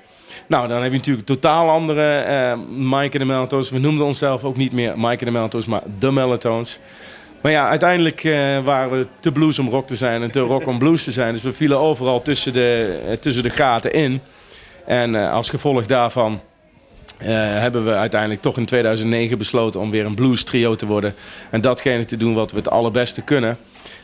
Nou, 0.48 0.68
dan 0.68 0.82
heb 0.82 0.90
je 0.90 0.96
natuurlijk 0.96 1.26
totaal 1.26 1.70
andere 1.70 2.16
eh 2.16 2.58
Mike 2.76 3.12
en 3.12 3.18
de 3.18 3.24
Melatones. 3.24 3.70
We 3.70 3.78
noemden 3.78 4.06
onszelf 4.06 4.44
ook 4.44 4.56
niet 4.56 4.72
meer 4.72 4.98
Mike 4.98 5.18
en 5.18 5.24
de 5.24 5.30
Melatones, 5.30 5.66
maar 5.66 5.82
de 5.98 6.12
Melatones. 6.12 6.78
Maar 7.42 7.52
ja, 7.52 7.68
uiteindelijk 7.68 8.24
eh, 8.24 8.64
waren 8.64 8.98
we 8.98 9.06
te 9.20 9.32
blues 9.32 9.58
om 9.58 9.68
rock 9.68 9.86
te 9.86 9.96
zijn 9.96 10.22
en 10.22 10.30
te 10.30 10.40
rock 10.40 10.66
om 10.66 10.78
blues 10.78 11.04
te 11.04 11.12
zijn. 11.12 11.32
Dus 11.32 11.42
we 11.42 11.52
vielen 11.52 11.78
overal 11.78 12.22
tussen 12.22 12.52
de, 12.52 13.00
eh, 13.06 13.12
tussen 13.12 13.42
de 13.42 13.50
gaten 13.50 13.92
in. 13.92 14.20
En 14.86 15.14
als 15.14 15.50
gevolg 15.50 15.86
daarvan 15.86 16.40
hebben 17.18 17.84
we 17.84 17.94
uiteindelijk 17.94 18.42
toch 18.42 18.56
in 18.56 18.66
2009 18.66 19.38
besloten 19.38 19.80
om 19.80 19.90
weer 19.90 20.06
een 20.06 20.14
blues 20.14 20.44
trio 20.44 20.74
te 20.74 20.86
worden. 20.86 21.14
En 21.50 21.60
datgene 21.60 22.04
te 22.04 22.16
doen 22.16 22.34
wat 22.34 22.50
we 22.50 22.56
het 22.56 22.70
allerbeste 22.70 23.22
kunnen. 23.22 23.58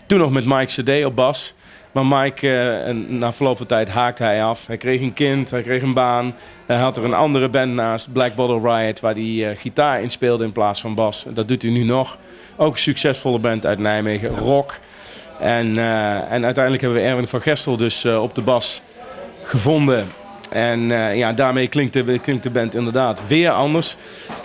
Toen 0.07 0.19
nog 0.19 0.31
met 0.31 0.45
Mike 0.45 0.83
CD 0.83 1.05
op 1.05 1.17
bas. 1.17 1.55
Maar 1.95 2.07
Mike, 2.07 2.51
eh, 2.51 2.95
na 2.95 3.33
verloop 3.33 3.57
van 3.57 3.67
tijd 3.67 3.89
haakte 3.89 4.23
hij 4.23 4.45
af. 4.45 4.67
Hij 4.67 4.77
kreeg 4.77 5.01
een 5.01 5.13
kind, 5.13 5.51
hij 5.51 5.63
kreeg 5.63 5.83
een 5.83 5.95
baan. 5.95 6.35
Hij 6.67 6.77
had 6.77 6.97
er 6.97 7.05
een 7.05 7.15
andere 7.15 7.49
band 7.49 7.75
naast, 7.75 8.13
Black 8.13 8.35
Bottle 8.35 8.73
Riot, 8.73 9.01
waar 9.01 9.15
hij 9.15 9.51
eh, 9.51 9.59
gitaar 9.59 10.03
in 10.03 10.11
speelde 10.11 10.45
in 10.45 10.53
plaats 10.53 10.81
van 10.81 10.95
bas. 10.95 11.25
Dat 11.29 11.49
doet 11.49 11.63
hij 11.63 11.71
nu 11.71 11.83
nog. 11.83 12.19
Ook 12.57 12.73
een 12.73 12.79
succesvolle 12.79 13.39
band 13.39 13.67
uit 13.67 13.79
Nijmegen, 13.79 14.29
rock. 14.29 14.79
En, 15.41 15.79
eh, 15.79 16.33
en 16.33 16.45
uiteindelijk 16.45 16.83
hebben 16.83 17.01
we 17.03 17.07
Erwin 17.09 17.29
van 17.29 17.41
Gestel 17.41 17.77
dus 17.77 18.05
op 18.05 18.35
de 18.35 18.43
bas 18.43 18.83
gevonden. 19.43 20.07
En 20.51 20.81
ja, 21.17 21.33
daarmee 21.33 21.69
klinkt 21.69 21.93
de, 21.93 22.19
klinkt 22.19 22.43
de 22.43 22.51
band 22.51 22.75
inderdaad 22.75 23.23
weer 23.27 23.51
anders. 23.51 23.97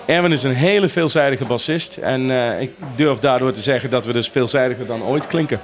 Erwin 0.06 0.32
is 0.32 0.44
een 0.44 0.54
hele 0.54 0.90
veelzijdige 0.90 1.46
bassist. 1.46 1.98
En 1.98 2.30
ik 2.62 2.72
durf 2.96 3.20
daardoor 3.20 3.52
te 3.52 3.62
zeggen 3.62 3.90
dat 3.90 4.06
we 4.06 4.14
dus 4.14 4.30
veelzijdiger 4.30 4.86
dan 4.86 5.04
ooit 5.04 5.28
klinken. 5.28 5.62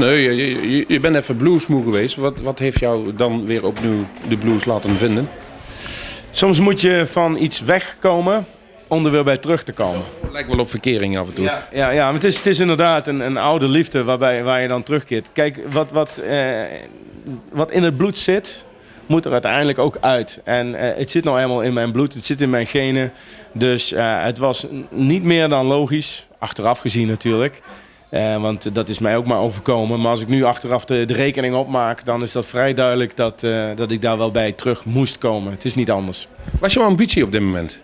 Nee, 0.00 0.22
je, 0.22 0.70
je, 0.70 0.84
je 0.88 1.00
bent 1.00 1.16
even 1.16 1.36
bluesmoe 1.36 1.82
geweest. 1.82 2.16
Wat, 2.16 2.40
wat 2.40 2.58
heeft 2.58 2.78
jou 2.78 3.14
dan 3.16 3.46
weer 3.46 3.66
opnieuw 3.66 4.06
de 4.28 4.36
blues 4.36 4.64
laten 4.64 4.96
vinden? 4.96 5.28
Soms 6.30 6.60
moet 6.60 6.80
je 6.80 7.06
van 7.10 7.36
iets 7.36 7.60
wegkomen 7.60 8.46
om 8.88 9.04
er 9.04 9.12
weer 9.12 9.24
bij 9.24 9.36
terug 9.36 9.62
te 9.62 9.72
komen. 9.72 10.02
Lijkt 10.32 10.48
wel 10.48 10.58
op 10.58 10.70
verkering 10.70 11.18
af 11.18 11.28
en 11.28 11.34
toe. 11.34 11.44
Ja, 11.44 11.68
ja, 11.72 11.90
ja 11.90 12.04
maar 12.04 12.14
het 12.14 12.24
is, 12.24 12.36
het 12.36 12.46
is 12.46 12.58
inderdaad 12.58 13.06
een, 13.06 13.20
een 13.20 13.36
oude 13.36 13.68
liefde 13.68 14.04
waarbij, 14.04 14.44
waar 14.44 14.62
je 14.62 14.68
dan 14.68 14.82
terugkeert. 14.82 15.32
Kijk, 15.32 15.60
wat, 15.70 15.90
wat, 15.90 16.18
eh, 16.18 16.62
wat 17.52 17.70
in 17.70 17.82
het 17.82 17.96
bloed 17.96 18.18
zit, 18.18 18.64
moet 19.06 19.24
er 19.24 19.32
uiteindelijk 19.32 19.78
ook 19.78 19.96
uit. 20.00 20.40
En 20.44 20.74
eh, 20.74 20.98
het 20.98 21.10
zit 21.10 21.24
nou 21.24 21.40
eenmaal 21.40 21.62
in 21.62 21.72
mijn 21.72 21.92
bloed, 21.92 22.14
het 22.14 22.24
zit 22.24 22.40
in 22.40 22.50
mijn 22.50 22.66
genen. 22.66 23.12
Dus 23.52 23.92
eh, 23.92 24.22
het 24.22 24.38
was 24.38 24.66
niet 24.90 25.22
meer 25.22 25.48
dan 25.48 25.66
logisch, 25.66 26.26
achteraf 26.38 26.78
gezien 26.78 27.06
natuurlijk. 27.06 27.62
Eh, 28.10 28.40
want 28.40 28.74
dat 28.74 28.88
is 28.88 28.98
mij 28.98 29.16
ook 29.16 29.26
maar 29.26 29.38
overkomen. 29.38 30.00
Maar 30.00 30.10
als 30.10 30.20
ik 30.20 30.28
nu 30.28 30.42
achteraf 30.42 30.84
de, 30.84 31.04
de 31.04 31.14
rekening 31.14 31.54
opmaak, 31.54 32.04
dan 32.04 32.22
is 32.22 32.32
dat 32.32 32.46
vrij 32.46 32.74
duidelijk 32.74 33.16
dat, 33.16 33.42
eh, 33.42 33.68
dat 33.76 33.90
ik 33.90 34.02
daar 34.02 34.18
wel 34.18 34.30
bij 34.30 34.52
terug 34.52 34.84
moest 34.84 35.18
komen. 35.18 35.52
Het 35.52 35.64
is 35.64 35.74
niet 35.74 35.90
anders. 35.90 36.28
Wat 36.60 36.68
is 36.68 36.74
jouw 36.74 36.84
ambitie 36.84 37.24
op 37.24 37.32
dit 37.32 37.40
moment? 37.40 37.78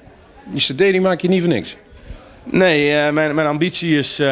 Die 0.44 0.60
cd 0.60 0.78
die 0.78 1.00
maak 1.00 1.20
je 1.20 1.28
niet 1.28 1.40
voor 1.40 1.52
niks. 1.52 1.76
Nee, 2.44 2.94
eh, 2.94 3.12
mijn, 3.12 3.34
mijn 3.34 3.46
ambitie 3.46 3.98
is 3.98 4.22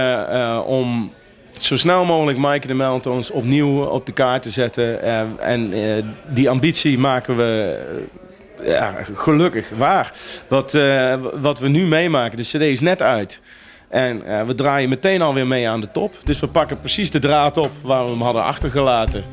om 0.66 1.12
zo 1.58 1.76
snel 1.76 2.04
mogelijk 2.04 2.38
Mike 2.38 2.66
de 2.66 2.74
Meltons 2.74 3.30
opnieuw 3.30 3.84
op 3.84 4.06
de 4.06 4.12
kaart 4.12 4.42
te 4.42 4.50
zetten. 4.50 5.02
En 5.40 5.72
die 6.28 6.50
ambitie 6.50 6.98
maken 6.98 7.36
we 7.36 7.78
ja, 8.62 8.94
gelukkig 9.14 9.68
waar. 9.76 10.12
Wat, 10.48 10.78
wat 11.34 11.58
we 11.58 11.68
nu 11.68 11.86
meemaken, 11.86 12.36
de 12.36 12.42
CD 12.42 12.60
is 12.60 12.80
net 12.80 13.02
uit. 13.02 13.40
En 13.94 14.26
eh, 14.26 14.42
we 14.46 14.54
draaien 14.54 14.88
meteen 14.88 15.22
alweer 15.22 15.46
mee 15.46 15.68
aan 15.68 15.80
de 15.80 15.90
top. 15.90 16.14
Dus 16.24 16.40
we 16.40 16.46
pakken 16.46 16.80
precies 16.80 17.10
de 17.10 17.18
draad 17.18 17.56
op 17.56 17.70
waar 17.82 18.04
we 18.04 18.10
hem 18.10 18.20
hadden 18.22 18.42
achtergelaten 18.44 19.24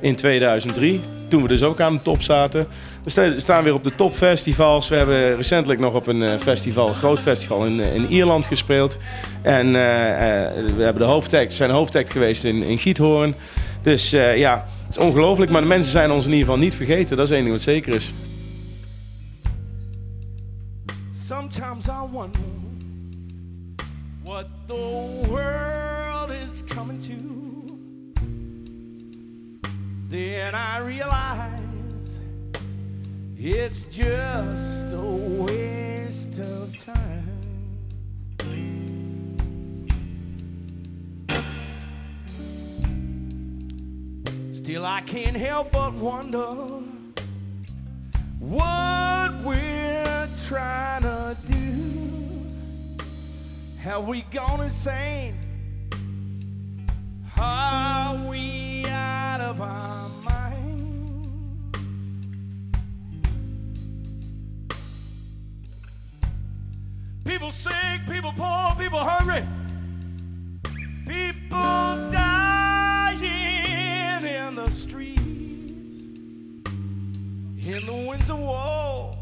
in 0.00 0.16
2003. 0.16 1.00
Toen 1.28 1.42
we 1.42 1.48
dus 1.48 1.62
ook 1.62 1.80
aan 1.80 1.92
de 1.94 2.02
top 2.02 2.22
zaten. 2.22 2.66
We 3.04 3.10
sta- 3.10 3.38
staan 3.38 3.64
weer 3.64 3.74
op 3.74 3.84
de 3.84 3.94
topfestivals. 3.94 4.88
We 4.88 4.96
hebben 4.96 5.36
recentelijk 5.36 5.80
nog 5.80 5.94
op 5.94 6.06
een 6.06 6.22
eh, 6.22 6.38
festival, 6.38 6.88
een 6.88 6.94
groot 6.94 7.20
festival 7.20 7.64
in, 7.66 7.80
eh, 7.80 7.94
in 7.94 8.06
Ierland 8.06 8.46
gespeeld. 8.46 8.98
En 9.42 9.72
we 9.72 10.82
hebben 10.82 11.02
de 11.02 11.08
hoofdact, 11.08 11.52
zijn 11.52 11.70
hoofdact 11.70 12.12
geweest 12.12 12.44
in, 12.44 12.62
in 12.62 12.78
Giethoorn. 12.78 13.34
Dus 13.82 14.10
ja, 14.10 14.64
het 14.86 14.96
is 14.96 15.02
ongelooflijk. 15.02 15.50
Maar 15.50 15.60
de 15.60 15.66
mensen 15.66 15.92
zijn 15.92 16.10
ons 16.10 16.24
in 16.24 16.30
ieder 16.32 16.44
geval 16.46 16.60
niet 16.62 16.74
vergeten. 16.74 17.16
Dat 17.16 17.26
is 17.26 17.32
één 17.34 17.42
ding 17.42 17.54
wat 17.54 17.64
zeker 17.64 17.94
is. 17.94 18.12
Sometimes 21.26 21.86
I 21.86 22.10
wonder 22.12 22.40
the 24.68 25.26
world 25.30 26.30
is 26.30 26.62
coming 26.62 26.98
to. 26.98 27.16
Then 30.08 30.54
I 30.54 30.78
realize 30.80 32.18
it's 33.38 33.86
just 33.86 34.92
a 34.92 35.02
waste 35.02 36.38
of 36.38 36.76
time. 36.84 37.24
Still, 44.52 44.84
I 44.84 45.00
can't 45.00 45.36
help 45.36 45.72
but 45.72 45.94
wonder 45.94 46.44
what 48.38 49.32
we're 49.42 50.28
trying 50.46 51.02
to 51.02 51.36
do. 51.46 51.87
Have 53.82 54.08
we 54.08 54.22
gone 54.22 54.60
insane? 54.60 55.38
Are 57.40 58.16
we 58.28 58.84
out 58.88 59.40
of 59.40 59.60
our 59.60 60.08
minds? 60.24 60.82
People 67.24 67.52
sick, 67.52 68.00
people 68.08 68.32
poor, 68.34 68.74
people 68.76 68.98
hungry, 68.98 69.46
people 71.06 72.10
dying 72.10 73.22
in 74.24 74.56
the 74.56 74.68
streets 74.70 75.22
in 77.64 77.86
the 77.86 78.06
winds 78.08 78.28
of 78.28 78.40
war 78.40 79.12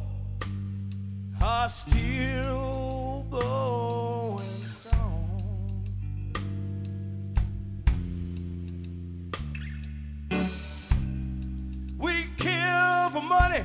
are 1.42 1.68
still 1.68 3.26
blowing 3.28 4.25
money 13.26 13.64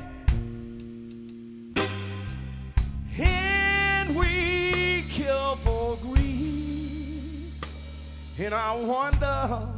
and 3.18 4.16
we 4.16 5.04
kill 5.08 5.56
for 5.56 5.96
greed. 6.02 7.52
And 8.38 8.54
I 8.54 8.74
wonder 8.74 9.68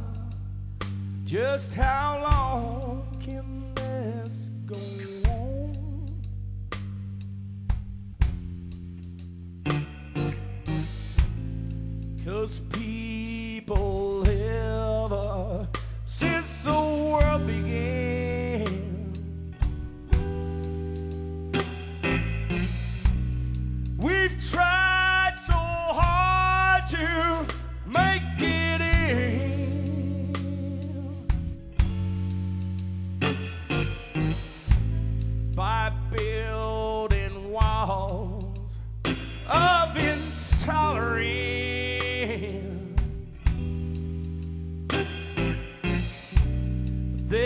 just 1.25 1.73
how 1.73 2.19
long 2.21 3.07
can 3.21 3.73
this 3.75 4.49
go 4.65 4.77
on? 5.31 6.05
Cause 12.25 12.59
people 12.71 12.84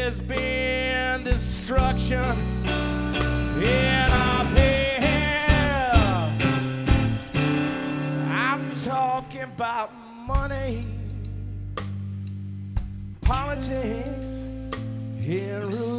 There's 0.09 0.21
been 0.21 1.23
destruction 1.23 2.25
in 3.61 4.11
our 4.11 4.43
path. 4.55 6.41
I'm 8.31 8.71
talking 8.83 9.43
about 9.43 9.91
money, 10.25 10.83
politics, 13.21 14.25
and 15.21 15.65
religion. 15.65 15.98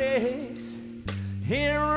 Politics, 0.00 0.76
and 1.50 1.89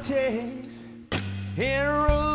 politics, 0.00 0.80
and 1.58 1.88
religion. 1.92 2.29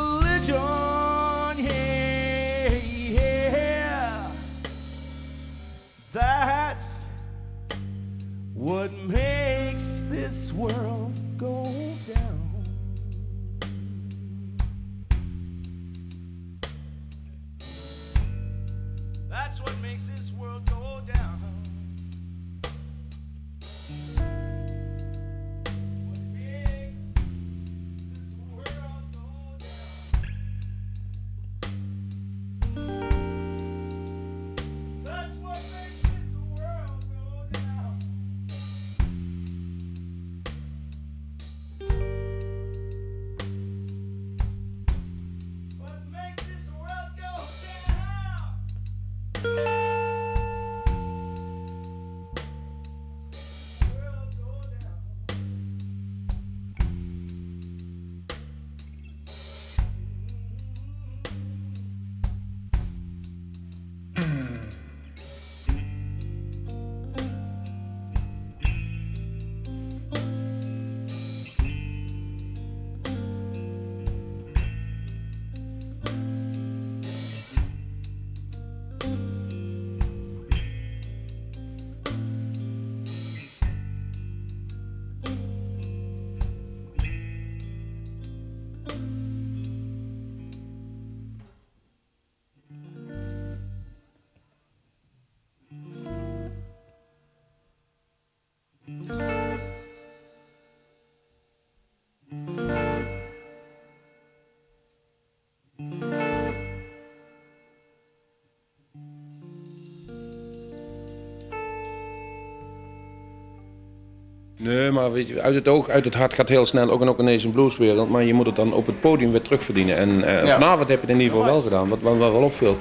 Nee, 114.58 114.92
maar 114.92 115.12
weet 115.12 115.28
je, 115.28 115.42
uit 115.42 115.56
het 115.56 115.68
oog, 115.68 115.90
uit 115.90 116.06
het 116.06 116.14
hart 116.14 116.34
gaat 116.34 116.50
heel 116.50 116.66
snel 116.66 116.90
ook 116.90 117.02
en 117.02 117.08
ook 117.10 117.20
ineens 117.20 117.44
een 117.44 117.52
blueswereld. 117.52 118.10
Maar 118.10 118.24
je 118.24 118.34
moet 118.34 118.46
het 118.46 118.56
dan 118.56 118.74
op 118.74 118.86
het 118.86 119.00
podium 119.00 119.32
weer 119.32 119.42
terugverdienen. 119.42 119.98
En 119.98 120.24
eh, 120.24 120.46
Ja. 120.46 120.54
vanavond 120.54 120.90
heb 120.90 121.02
je 121.02 121.08
het 121.08 121.16
in 121.16 121.22
ieder 121.22 121.38
geval 121.38 121.52
wel 121.54 121.62
gedaan, 121.62 121.88
wat, 121.88 122.00
wat, 122.02 122.18
wat 122.18 122.32
wel 122.32 122.42
opviel. 122.42 122.78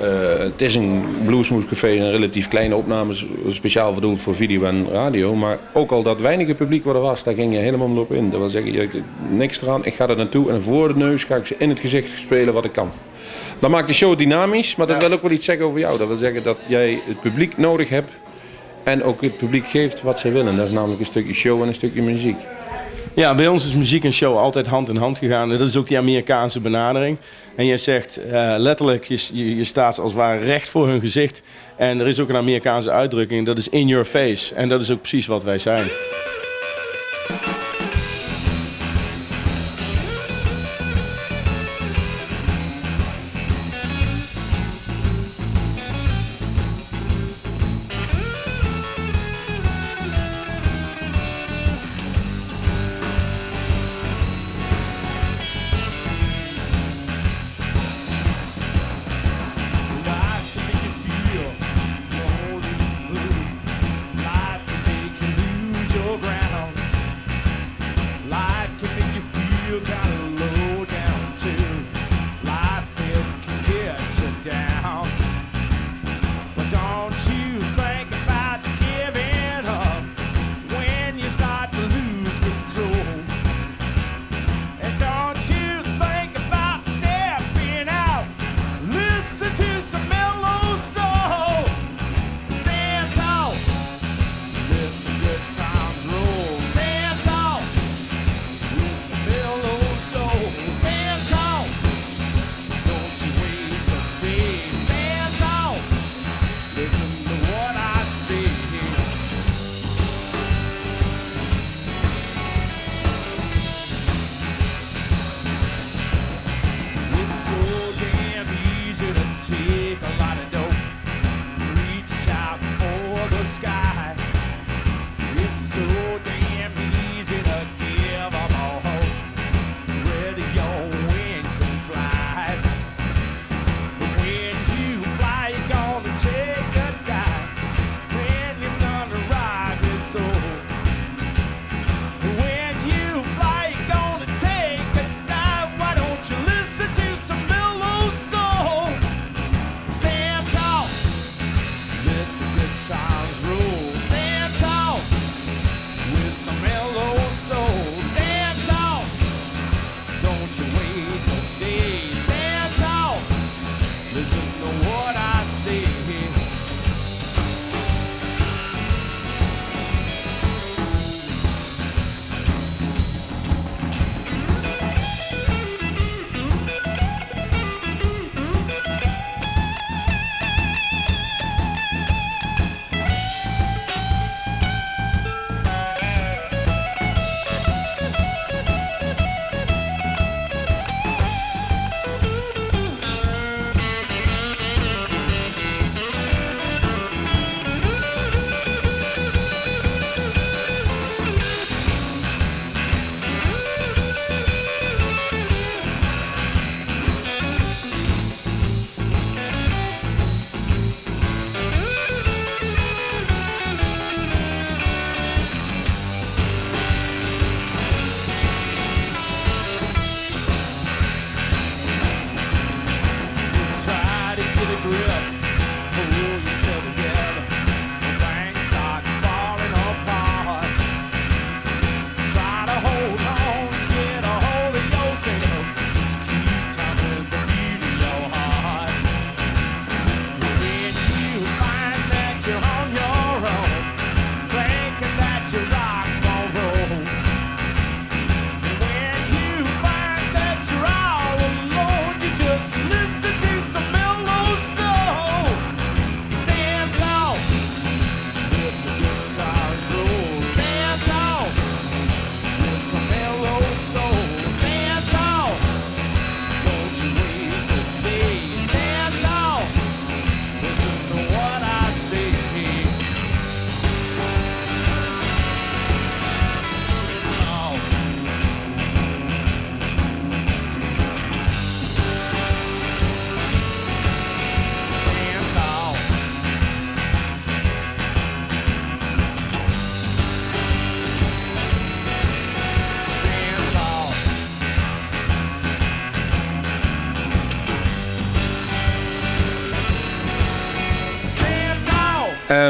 Eh, 0.00 0.38
het 0.38 0.60
is 0.60 0.74
een 0.74 1.04
bluesmoescafé, 1.26 1.88
een 1.88 2.10
relatief 2.10 2.48
kleine 2.48 2.74
opname, 2.76 3.14
speciaal 3.50 3.94
bedoeld 3.94 4.22
voor 4.22 4.34
video 4.34 4.64
en 4.64 4.86
radio. 4.92 5.34
Maar 5.34 5.58
ook 5.72 5.90
al 5.90 6.02
dat 6.02 6.20
weinige 6.20 6.54
publiek 6.54 6.84
wat 6.84 6.94
er 6.94 7.00
was, 7.00 7.24
daar 7.24 7.34
ging 7.34 7.52
je 7.52 7.58
helemaal 7.58 7.96
op 7.96 8.12
in. 8.12 8.30
Dat 8.30 8.40
wil 8.40 8.50
zeggen, 8.50 8.72
je, 8.72 8.88
niks 9.30 9.62
eraan, 9.62 9.84
ik 9.84 9.94
ga 9.94 10.08
er 10.08 10.16
naartoe 10.16 10.50
en 10.50 10.62
voor 10.62 10.88
de 10.88 10.96
neus 10.96 11.24
ga 11.24 11.36
ik 11.36 11.46
ze 11.46 11.54
in 11.58 11.68
het 11.68 11.80
gezicht 11.80 12.18
spelen 12.18 12.54
wat 12.54 12.64
ik 12.64 12.72
kan. 12.72 12.90
Dat 13.58 13.70
maakt 13.70 13.88
de 13.88 13.94
show 13.94 14.18
dynamisch, 14.18 14.76
maar 14.76 14.86
dat 14.86 15.02
wil 15.02 15.12
ook 15.12 15.22
wel 15.22 15.30
iets 15.30 15.44
zeggen 15.44 15.66
over 15.66 15.80
jou. 15.80 15.98
Dat 15.98 16.08
wil 16.08 16.16
zeggen 16.16 16.42
dat 16.42 16.58
jij 16.68 17.00
het 17.06 17.20
publiek 17.20 17.56
nodig 17.58 17.88
hebt 17.88 18.12
en 18.84 19.02
ook 19.02 19.20
het 19.20 19.36
publiek 19.36 19.68
geeft 19.68 20.02
wat 20.02 20.18
ze 20.18 20.30
willen. 20.30 20.56
Dat 20.56 20.66
is 20.66 20.72
namelijk 20.72 21.00
een 21.00 21.06
stukje 21.06 21.32
show 21.32 21.62
en 21.62 21.68
een 21.68 21.74
stukje 21.74 22.02
muziek. 22.02 22.36
Ja, 23.14 23.34
bij 23.34 23.48
ons 23.48 23.66
is 23.66 23.74
muziek 23.74 24.04
en 24.04 24.12
show 24.12 24.36
altijd 24.36 24.66
hand 24.66 24.88
in 24.88 24.96
hand 24.96 25.18
gegaan. 25.18 25.52
En 25.52 25.58
dat 25.58 25.68
is 25.68 25.76
ook 25.76 25.86
die 25.86 25.98
Amerikaanse 25.98 26.60
benadering. 26.60 27.16
En 27.56 27.66
je 27.66 27.76
zegt 27.76 28.16
eh, 28.16 28.54
letterlijk, 28.56 29.04
je, 29.04 29.18
je, 29.32 29.56
je 29.56 29.64
staat 29.64 29.98
als 29.98 30.12
het 30.12 30.20
ware 30.20 30.44
recht 30.44 30.68
voor 30.68 30.88
hun 30.88 31.00
gezicht. 31.00 31.42
En 31.76 32.00
er 32.00 32.08
is 32.08 32.20
ook 32.20 32.28
een 32.28 32.36
Amerikaanse 32.36 32.90
uitdrukking, 32.90 33.46
dat 33.46 33.58
is 33.58 33.68
in 33.68 33.86
your 33.88 34.04
face. 34.04 34.54
En 34.54 34.68
dat 34.68 34.80
is 34.80 34.90
ook 34.90 35.00
precies 35.00 35.26
wat 35.26 35.44
wij 35.44 35.58
zijn. 35.58 35.86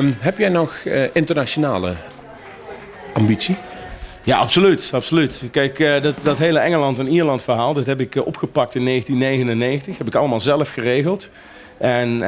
Ehm, 0.01 0.12
heb 0.18 0.38
jij 0.38 0.48
nog 0.48 0.74
eh, 0.84 1.03
internationale 1.12 1.94
ambitie? 3.14 3.57
Ja, 4.24 4.38
absoluut. 4.38 4.90
absoluut. 4.94 5.48
Kijk, 5.53 5.78
eh, 5.78 6.03
dat, 6.03 6.14
dat 6.22 6.38
hele 6.38 6.59
Engeland- 6.59 6.98
en 6.98 7.09
Ierland 7.09 7.42
verhaal, 7.42 7.74
dat 7.74 7.86
heb 7.86 8.01
ik 8.01 8.16
eh, 8.16 8.26
opgepakt 8.26 8.74
in 8.74 8.84
1999. 8.84 9.98
Heb 9.98 10.07
ik 10.07 10.14
allemaal 10.14 10.40
zelf 10.40 10.68
geregeld. 10.68 11.28
En 11.78 12.18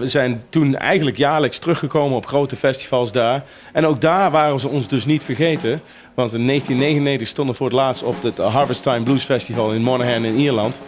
we 0.00 0.06
zijn 0.06 0.42
toen 0.48 0.76
eigenlijk 0.76 1.16
jaarlijks 1.16 1.58
teruggekomen 1.58 2.16
op 2.16 2.26
grote 2.26 2.56
festivals 2.56 3.12
daar. 3.12 3.44
En 3.72 3.86
ook 3.86 4.00
daar 4.00 4.30
waren 4.30 4.60
ze 4.60 4.68
ons 4.68 4.88
dus 4.88 5.04
niet 5.04 5.24
vergeten. 5.24 5.82
Want 6.14 6.32
in 6.32 6.46
1999 6.46 7.28
stonden 7.28 7.52
we 7.52 7.58
voor 7.58 7.68
het 7.68 7.76
laatst 7.76 8.02
op 8.02 8.22
het 8.22 8.38
Harvest 8.38 8.82
Time 8.82 9.02
Blues 9.02 9.24
Festival 9.24 9.72
in 9.72 9.82
Monaghan 9.82 10.24
in 10.24 10.36
Ierland. 10.36 10.80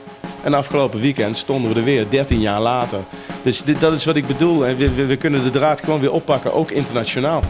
En 0.48 0.54
afgelopen 0.54 1.00
weekend 1.00 1.36
stonden 1.36 1.72
we 1.72 1.78
er 1.78 1.84
weer 1.84 2.06
13 2.08 2.40
jaar 2.40 2.60
later. 2.60 2.98
Dus 3.42 3.62
dat 3.80 3.92
is 3.92 4.04
wat 4.04 4.16
ik 4.16 4.26
bedoel. 4.26 4.66
En 4.66 4.76
we, 4.76 5.06
we 5.06 5.16
kunnen 5.16 5.42
de 5.42 5.50
draad 5.50 5.80
gewoon 5.80 6.00
weer 6.00 6.12
oppakken, 6.12 6.52
ook 6.54 6.70
internationaal. 6.70 7.42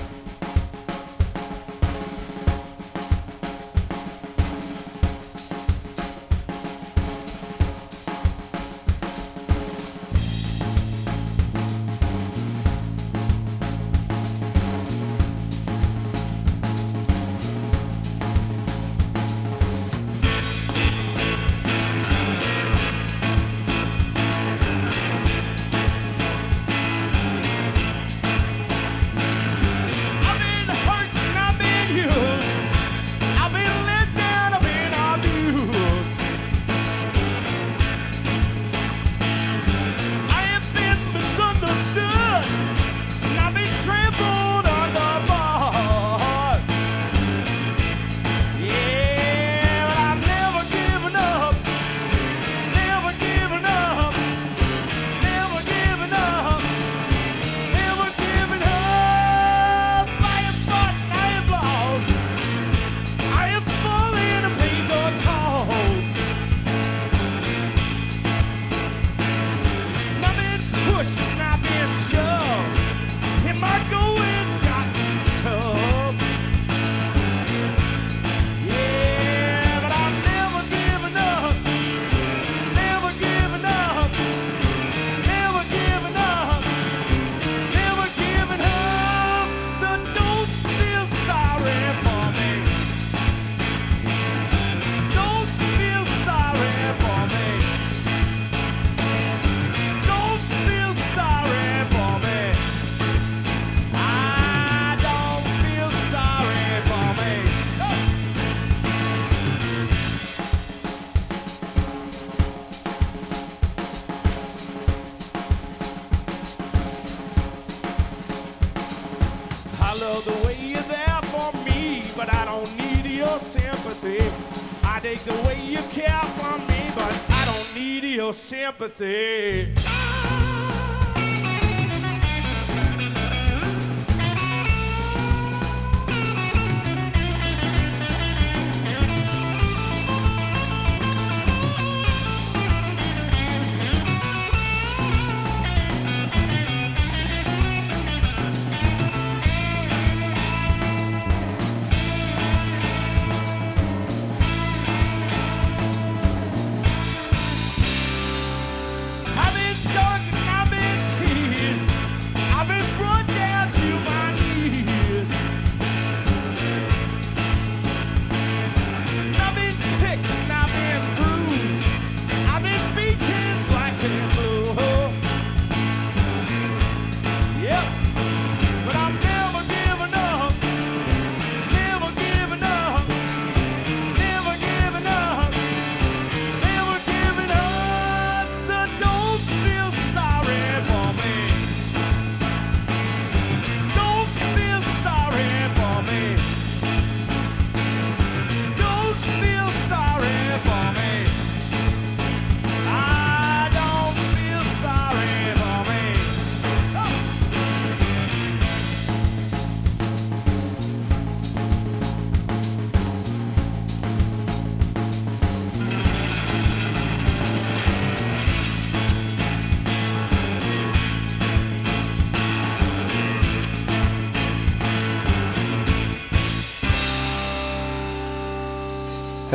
Sympathy. 128.59 129.78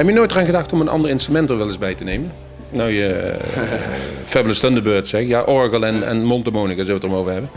Heb 0.04 0.12
je 0.12 0.18
nooit 0.18 0.32
eraan 0.32 0.46
gedacht 0.46 0.74
om 0.74 0.82
een 0.82 0.88
ander 0.88 1.10
instrument 1.10 1.50
er 1.50 1.58
wel 1.58 1.68
eens 1.68 1.78
bij 1.78 1.96
te 1.96 2.04
nemen? 2.04 2.32
Nou, 2.70 2.90
je 2.90 3.08
eh, 3.08 3.62
Fabulous 4.26 4.60
Thunderbird 4.60 5.08
zeg. 5.08 5.28
Ja, 5.28 5.42
orgel 5.42 5.86
en, 5.86 6.08
en 6.08 6.24
mondharmonica, 6.24 6.84
zullen 6.84 6.88
we 6.88 6.94
het 6.94 7.04
erom 7.04 7.16
over 7.16 7.32
hebben. 7.32 7.50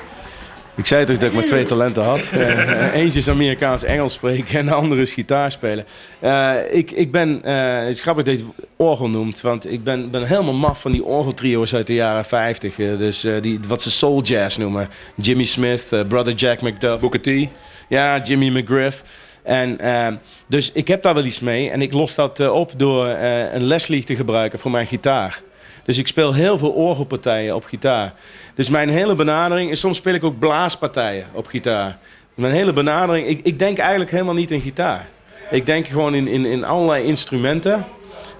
Ik 0.75 0.87
zei 0.87 1.05
toch 1.05 1.17
dat 1.19 1.29
ik 1.29 1.35
maar 1.35 1.45
twee 1.45 1.65
talenten 1.65 2.03
had. 2.03 2.21
Eh, 2.33 2.95
eentje 2.95 3.19
is 3.19 3.29
Amerikaans-Engels 3.29 4.13
spreken 4.13 4.59
en 4.59 4.67
de 4.67 4.73
andere 4.73 5.01
is 5.01 5.13
gitaar 5.13 5.51
spelen. 5.51 5.85
Eh, 6.19 6.55
ik, 6.71 6.91
ik 6.91 7.11
ben, 7.13 7.41
eh, 7.45 7.79
het 7.79 7.95
is 7.95 8.01
grappig 8.01 8.25
dat 8.25 8.39
je 8.39 8.45
het 8.57 8.67
orgel 8.77 9.09
noemt, 9.09 9.41
want 9.41 9.73
ik 9.73 9.85
ben, 9.85 10.11
ben 10.11 10.23
helemaal 10.27 10.55
maf 10.55 10.81
van 10.81 10.93
die 10.93 11.05
orgeltrio's 11.05 11.75
uit 11.75 11.87
de 11.87 11.95
jaren 11.95 12.25
50. 12.25 12.79
eh, 12.79 12.99
dus 12.99 13.25
eh, 13.25 13.43
die, 13.43 13.61
wat 13.67 13.83
ze 13.83 13.91
soul 13.91 14.23
jazz 14.23 14.57
noemen. 14.57 14.89
Jimmy 15.15 15.45
Smith, 15.45 15.87
eh, 15.91 16.01
Brother 16.09 16.35
Jack 16.35 16.61
McDuff. 16.63 17.01
Booker 17.01 17.21
T. 17.21 17.49
Ja, 17.89 18.21
Jimmy 18.25 18.49
McGriff. 18.49 19.03
En, 19.47 19.79
ehm, 19.79 20.17
dus 20.47 20.73
ik 20.73 20.89
heb 20.89 21.03
daar 21.03 21.15
wel 21.15 21.25
iets 21.25 21.41
mee. 21.41 21.71
En 21.71 21.83
ik 21.83 21.93
los 21.93 22.15
dat 22.15 22.41
eh, 22.41 22.53
op 22.53 22.73
door 22.77 23.07
eh, 23.07 23.55
een 23.55 23.63
Leslie 23.63 24.05
te 24.05 24.17
gebruiken 24.17 24.59
voor 24.59 24.71
mijn 24.71 24.87
gitaar. 24.87 25.43
Dus 25.85 25.99
ik 25.99 26.07
speel 26.07 26.35
heel 26.35 26.59
veel 26.59 26.71
orgelpartijen 26.71 27.55
op 27.55 27.65
gitaar. 27.65 28.15
Dus 28.55 28.69
mijn 28.69 28.89
hele 28.89 29.15
benadering 29.15 29.71
is, 29.71 29.81
soms 29.81 29.97
speel 29.97 30.15
ik 30.15 30.25
ook 30.25 30.39
blaaspartijen 30.39 31.27
op 31.33 31.47
gitaar. 31.47 31.99
Mijn 32.35 32.53
hele 32.53 32.73
benadering, 32.73 33.27
ik, 33.27 33.41
ik 33.43 33.59
denk 33.59 33.79
eigenlijk 33.79 34.11
helemaal 34.11 34.35
niet 34.35 34.51
in 34.51 34.61
gitaar. 34.61 35.07
Ik 35.51 35.67
denk 35.67 35.87
gewoon 35.87 36.15
in, 36.15 36.29
in, 36.29 36.45
in 36.45 36.65
allerlei 36.65 37.05
instrumenten. 37.05 37.85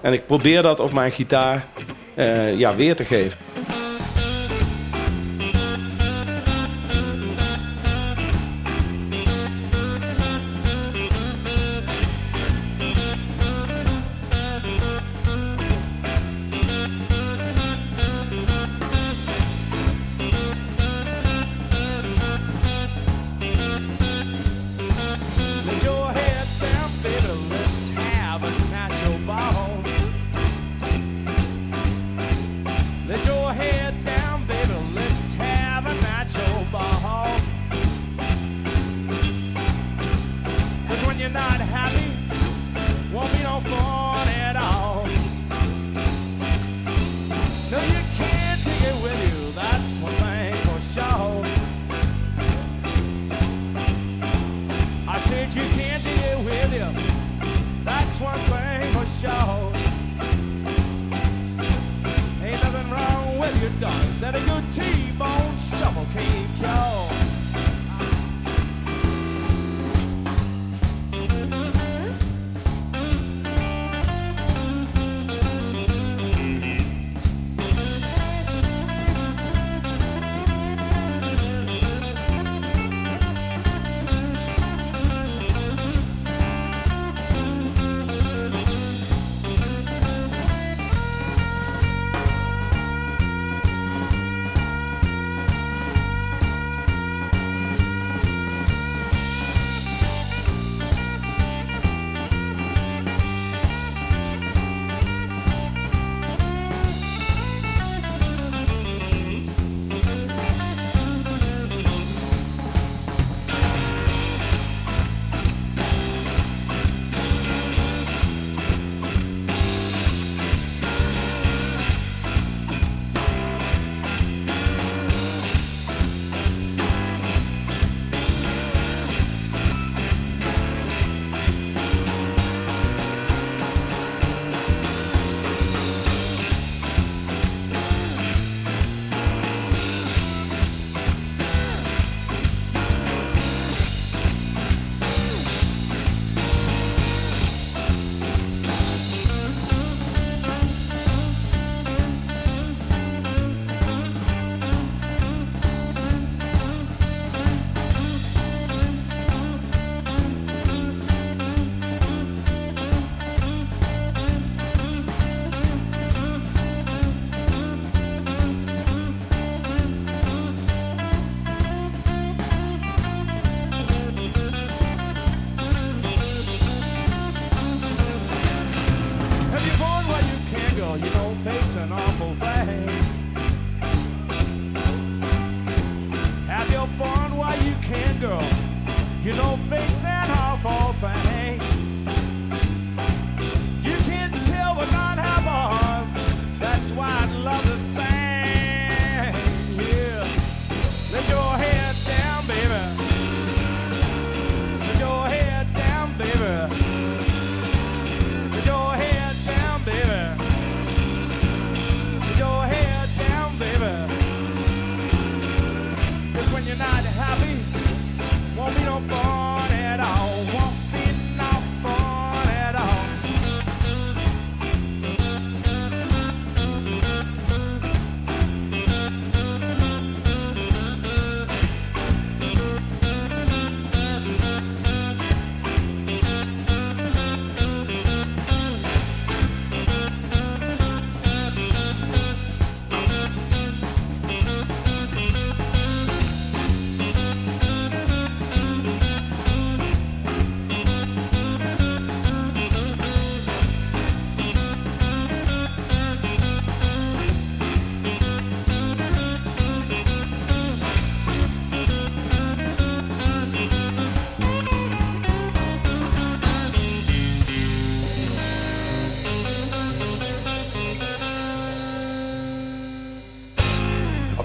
En 0.01 0.13
ik 0.13 0.25
probeer 0.25 0.61
dat 0.61 0.79
op 0.79 0.93
mijn 0.93 1.11
gitaar 1.11 1.65
eh, 2.15 2.59
ja, 2.59 2.75
weer 2.75 2.95
te 2.95 3.05
geven. 3.05 3.37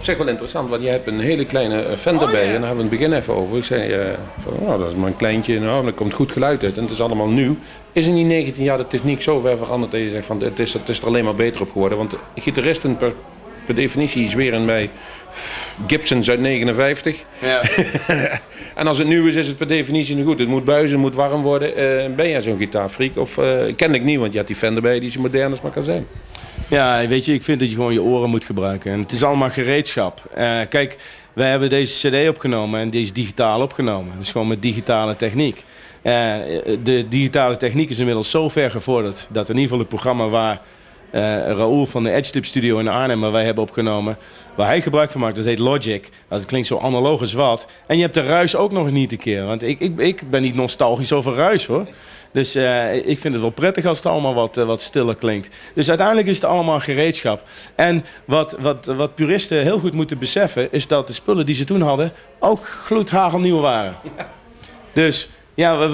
Op 0.03 0.09
zich 0.09 0.17
wel 0.17 0.29
interessant, 0.29 0.69
want 0.69 0.83
je 0.83 0.89
hebt 0.89 1.07
een 1.07 1.21
hele 1.21 1.45
kleine 1.45 1.83
eh, 1.83 1.97
Fender 1.97 2.31
bij 2.31 2.41
je. 2.41 2.47
En 2.47 2.61
daar 2.61 2.67
hebben 2.67 2.77
we 2.77 2.91
het 2.91 3.01
begin 3.01 3.13
even 3.13 3.35
over. 3.35 3.57
Ik 3.57 3.65
zei, 3.65 3.93
eh, 3.93 4.07
van, 4.43 4.53
nou, 4.67 4.79
dat 4.79 4.89
is 4.89 4.95
maar 4.95 5.07
een 5.07 5.17
kleintje, 5.17 5.61
nou, 5.61 5.87
er 5.87 5.93
komt 5.93 6.15
goed 6.15 6.33
geluid 6.33 6.65
uit 6.65 6.77
en 6.77 6.83
het 6.83 6.93
is 6.93 7.01
allemaal 7.01 7.29
nieuw. 7.29 7.57
Is 7.93 8.07
in 8.07 8.15
die 8.15 8.25
19 8.25 8.65
jaar 8.65 8.77
de 8.77 8.87
techniek 8.87 9.23
zo 9.23 9.41
ver 9.41 9.57
veranderd 9.57 9.93
dat 9.93 10.01
je 10.01 10.11
zegt 10.11 10.27
van 10.27 10.43
het 10.43 10.59
is, 10.59 10.73
het 10.73 10.89
is 10.89 11.01
er 11.01 11.07
alleen 11.07 11.25
maar 11.25 11.35
beter 11.35 11.61
op 11.61 11.73
geworden. 11.73 11.99
Want 11.99 12.15
gitaristen 12.37 12.97
per, 12.97 13.13
per 13.65 13.75
definitie 13.75 14.31
zweren 14.31 14.67
bij 14.67 14.91
Gibsons 15.87 16.31
uit 16.31 16.41
59. 16.41 17.25
Ja. 17.39 17.61
En 18.75 18.87
als 18.87 18.99
het 18.99 19.07
nieuw 19.07 19.27
is, 19.27 19.35
is 19.35 19.47
het 19.47 19.57
per 19.57 19.69
definitie 19.69 20.17
niet 20.17 20.27
goed. 20.27 20.39
Het 20.39 20.49
moet 20.49 20.65
buizen, 20.65 20.97
het 20.97 21.07
moet 21.07 21.15
warm 21.15 21.43
worden. 21.43 21.77
Eh, 21.77 22.15
ben 22.15 22.29
jij 22.29 22.41
zo'n 22.41 22.57
gitaarfreak? 22.57 23.17
Of 23.17 23.37
uh, 23.37 23.75
ken 23.77 23.95
ik 23.95 24.05
niet, 24.05 24.19
want 24.19 24.33
je 24.33 24.39
had 24.39 24.47
die 24.47 24.57
Fender 24.57 24.83
bij 24.83 24.95
je 24.95 25.01
die 25.01 25.11
zo 25.11 25.21
modern 25.21 25.51
als 25.51 25.61
maar 25.61 25.73
kan 25.73 25.83
zijn. 25.83 26.07
Ja, 26.73 27.07
weet 27.07 27.25
je, 27.25 27.35
ik 27.35 27.43
vind 27.43 27.61
dat 27.61 27.69
je 27.69 27.75
gewoon 27.75 27.93
je 27.93 28.03
oren 28.03 28.31
moet 28.31 28.45
gebruiken. 28.45 28.93
En 28.93 29.01
het 29.01 29.13
is 29.13 29.23
allemaal 29.23 29.51
gereedschap. 29.51 30.23
Uh, 30.31 30.61
kijk, 30.69 30.97
wij 31.33 31.51
hebben 31.51 31.71
deze 31.71 32.09
cd 32.09 32.29
opgenomen 32.29 32.81
en 32.81 32.93
is 32.93 33.13
digitaal 33.13 33.61
opgenomen. 33.61 34.13
Dus 34.19 34.31
gewoon 34.31 34.47
met 34.47 34.63
digitale 34.63 35.17
techniek. 35.17 35.65
Uh, 36.03 36.13
de 36.83 37.07
digitale 37.09 37.57
techniek 37.57 37.91
is 37.91 37.99
inmiddels 37.99 38.31
zo 38.31 38.49
ver 38.49 38.71
gevorderd 38.71 39.29
dat 39.31 39.49
in 39.49 39.55
ieder 39.55 39.63
geval 39.63 39.79
het 39.79 39.89
programma 39.89 40.29
waar 40.29 40.61
uh, 41.15 41.21
Raoul 41.47 41.87
van 41.87 42.03
de 42.03 42.13
Edge 42.13 42.33
Tip 42.33 42.45
Studio 42.45 42.79
in 42.79 42.89
Arnhem, 42.89 43.21
waar 43.21 43.33
wij 43.33 43.45
hebben 43.45 43.65
opgenomen, 43.65 44.17
waar 44.55 44.67
hij 44.67 44.83
gebruik 44.83 45.11
van 45.11 45.21
maakt, 45.21 45.37
dat 45.37 45.45
heet 45.45 45.59
Logic. 45.59 46.09
Dat 46.29 46.45
klinkt 46.45 46.69
zo 46.69 46.79
analoog 46.79 47.21
als 47.21 47.33
wat. 47.33 47.67
En 47.87 47.97
je 47.97 48.03
hebt 48.03 48.15
de 48.15 48.27
ruis 48.27 48.57
ook 48.57 48.73
nog 48.73 48.91
niet 48.91 49.13
een 49.13 49.19
keer. 49.19 49.45
Want 49.45 49.63
ik, 49.63 49.81
ik, 49.81 49.99
ik 49.99 50.31
ben 50.31 50.43
niet 50.43 50.55
nostalgisch 50.55 51.13
over 51.13 51.35
ruis 51.35 51.67
hoor. 51.67 51.87
Dus 52.33 52.57
uh, 52.57 52.95
ik 52.95 53.19
vind 53.19 53.35
het 53.35 53.43
wel 53.43 53.51
prettig 53.51 53.85
als 53.85 53.97
het 53.97 54.07
allemaal 54.07 54.35
wat, 54.35 54.57
uh, 54.57 54.65
wat 54.65 54.81
stiller 54.81 55.15
klinkt. 55.17 55.55
Dus 55.75 55.89
uiteindelijk 55.89 56.27
is 56.27 56.35
het 56.35 56.45
allemaal 56.45 56.81
gereedschap. 56.81 57.43
En 57.75 58.05
wat, 58.25 58.57
wat, 58.61 58.87
wat 58.87 59.15
puristen 59.15 59.63
heel 59.63 59.79
goed 59.79 59.93
moeten 59.93 60.19
beseffen, 60.19 60.73
is 60.73 60.87
dat 60.87 61.07
de 61.07 61.13
spullen 61.13 61.47
die 61.47 61.55
ze 61.55 61.65
toen 61.65 61.83
hadden 61.83 62.13
ook 62.39 62.67
gloedhagelnieuw 62.85 63.61
waren. 63.61 63.97
Ja. 64.17 64.31
Dus 64.93 65.29
ja, 65.55 65.89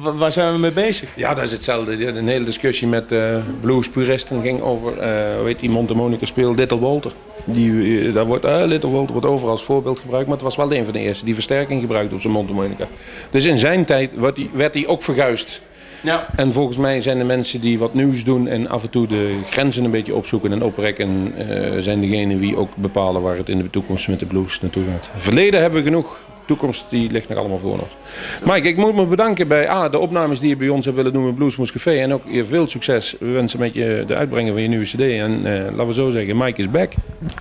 waar 0.00 0.32
zijn 0.32 0.52
we 0.52 0.58
mee 0.58 0.70
bezig? 0.70 1.08
Ja, 1.16 1.34
dat 1.34 1.44
is 1.44 1.52
hetzelfde. 1.52 2.06
Een 2.06 2.28
hele 2.28 2.44
discussie 2.44 2.88
met 2.88 3.12
uh, 3.12 3.36
bluespuristen 3.60 4.42
ging 4.42 4.60
over, 4.60 4.92
uh, 4.92 4.98
hoe 5.36 5.46
heet 5.46 5.60
die 5.60 5.70
Montemonica 5.70 6.26
speel, 6.26 6.54
Little 6.54 6.78
Walter. 6.78 7.12
Die, 7.44 7.70
uh, 7.70 8.14
daar 8.14 8.26
wordt, 8.26 8.44
Little 8.44 8.90
Walter 8.90 9.12
wordt 9.12 9.26
overal 9.26 9.52
als 9.52 9.64
voorbeeld 9.64 9.98
gebruikt, 9.98 10.26
maar 10.26 10.36
het 10.36 10.44
was 10.44 10.56
wel 10.56 10.72
een 10.72 10.84
van 10.84 10.92
de 10.92 10.98
eerste 10.98 11.24
die 11.24 11.34
versterking 11.34 11.80
gebruikte 11.80 12.14
op 12.14 12.20
zijn 12.20 12.32
Montemonica. 12.32 12.86
Dus 13.30 13.44
in 13.44 13.58
zijn 13.58 13.84
tijd 13.84 14.10
werd 14.14 14.36
die, 14.36 14.50
werd 14.52 14.72
die 14.72 14.86
ook 14.86 15.02
verguisd. 15.02 15.60
Ja. 16.00 16.26
En 16.36 16.52
volgens 16.52 16.76
mij 16.76 17.00
zijn 17.00 17.18
de 17.18 17.24
mensen 17.24 17.60
die 17.60 17.78
wat 17.78 17.94
nieuws 17.94 18.24
doen 18.24 18.48
en 18.48 18.68
af 18.68 18.82
en 18.82 18.90
toe 18.90 19.06
de 19.06 19.38
grenzen 19.50 19.84
een 19.84 19.90
beetje 19.90 20.14
opzoeken 20.14 20.52
en 20.52 20.62
oprekken, 20.62 21.32
zijn 21.78 22.00
degenen 22.00 22.40
die 22.40 22.56
ook 22.56 22.76
bepalen 22.76 23.22
waar 23.22 23.36
het 23.36 23.48
in 23.48 23.58
de 23.58 23.70
toekomst 23.70 24.08
met 24.08 24.20
de 24.20 24.26
blues 24.26 24.60
naartoe 24.60 24.84
gaat. 24.90 25.10
Verleden 25.16 25.60
hebben 25.60 25.78
we 25.78 25.84
genoeg 25.84 26.20
toekomst 26.48 26.86
die 26.90 27.10
ligt 27.10 27.28
nog 27.28 27.38
allemaal 27.38 27.58
voor 27.58 27.72
ons. 27.72 27.96
Mike, 28.44 28.68
ik 28.68 28.76
moet 28.76 28.94
me 28.94 29.06
bedanken 29.06 29.48
bij 29.48 29.70
A, 29.70 29.88
de 29.88 29.98
opnames 29.98 30.40
die 30.40 30.48
je 30.48 30.56
bij 30.56 30.68
ons 30.68 30.84
hebt 30.84 30.96
willen 30.96 31.12
doen 31.12 31.24
met 31.24 31.34
Bluesmoes 31.34 31.72
Café. 31.72 31.90
En 31.90 32.12
ook 32.12 32.22
je 32.26 32.44
veel 32.44 32.68
succes. 32.68 33.16
We 33.20 33.26
wensen 33.26 33.58
met 33.58 33.74
je 33.74 34.04
de 34.06 34.14
uitbrengen 34.14 34.52
van 34.52 34.62
je 34.62 34.68
nieuwe 34.68 34.84
cd. 34.84 35.00
En 35.00 35.46
uh, 35.46 35.64
laten 35.70 35.86
we 35.86 35.94
zo 35.94 36.10
zeggen, 36.10 36.36
Mike 36.36 36.60
is 36.60 36.70
back. 36.70 36.92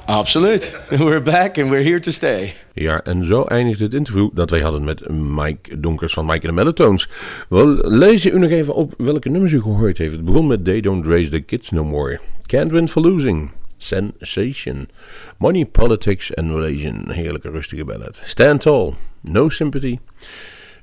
Absoluut. 0.06 0.78
We're 0.90 1.22
back 1.22 1.58
and 1.58 1.70
we're 1.70 1.84
here 1.84 2.00
to 2.00 2.12
stay. 2.12 2.54
Ja, 2.74 3.04
en 3.04 3.26
zo 3.26 3.44
eindigt 3.44 3.80
het 3.80 3.94
interview 3.94 4.30
dat 4.34 4.50
wij 4.50 4.60
hadden 4.60 4.84
met 4.84 5.10
Mike 5.10 5.80
Donkers 5.80 6.14
van 6.14 6.26
Mike 6.26 6.40
en 6.42 6.48
de 6.48 6.54
Melatones. 6.54 7.10
We 7.50 7.80
lezen 7.84 8.36
u 8.36 8.40
nog 8.40 8.50
even 8.50 8.74
op 8.74 8.94
welke 8.98 9.30
nummers 9.30 9.54
u 9.54 9.62
gehoord 9.62 9.98
heeft. 9.98 10.16
Het 10.16 10.26
begon 10.26 10.48
met 10.48 10.66
They 10.66 10.82
Don't 10.82 11.06
Raise 11.06 11.30
the 11.30 11.40
Kids 11.40 11.72
No 11.72 11.84
More. 11.84 12.20
Can't 12.46 12.72
Win 12.72 12.88
for 12.88 13.02
Losing. 13.02 13.52
Sensation. 13.78 14.90
Money, 15.38 15.66
Politics 15.66 16.36
and 16.36 16.52
Religion. 16.52 17.12
Heerlijke 17.12 17.50
rustige 17.50 17.86
ballad. 17.86 18.22
Stand 18.24 18.62
Tall. 18.62 18.94
No 19.22 19.50
Sympathy. 19.50 20.00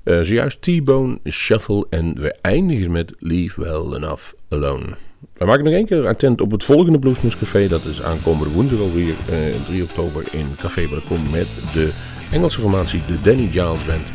Uh, 0.05 0.21
zojuist 0.21 0.63
T-Bone, 0.63 1.19
Shuffle 1.31 1.87
en 1.91 2.21
we 2.21 2.35
eindigen 2.41 2.91
met 2.91 3.15
Leave 3.19 3.61
Well 3.61 3.97
Enough 3.97 4.33
Alone. 4.49 4.97
We 5.35 5.45
maken 5.45 5.65
nog 5.65 5.73
één 5.73 5.87
keer 5.87 6.07
attent 6.07 6.41
op 6.41 6.51
het 6.51 6.65
volgende 6.65 6.99
Bluesmoes 6.99 7.39
Café. 7.39 7.69
Dat 7.69 7.85
is 7.85 8.03
aankomende 8.03 8.55
woensdag 8.55 8.79
alweer 8.79 9.15
uh, 9.31 9.65
3 9.67 9.83
oktober 9.83 10.25
in 10.31 10.47
Café 10.59 10.89
Balkon 10.89 11.31
met 11.31 11.47
de 11.73 11.91
Engelse 12.33 12.61
formatie 12.61 13.03
de 13.07 13.21
Danny 13.21 13.49
Giles 13.51 13.85
Band. 13.85 14.13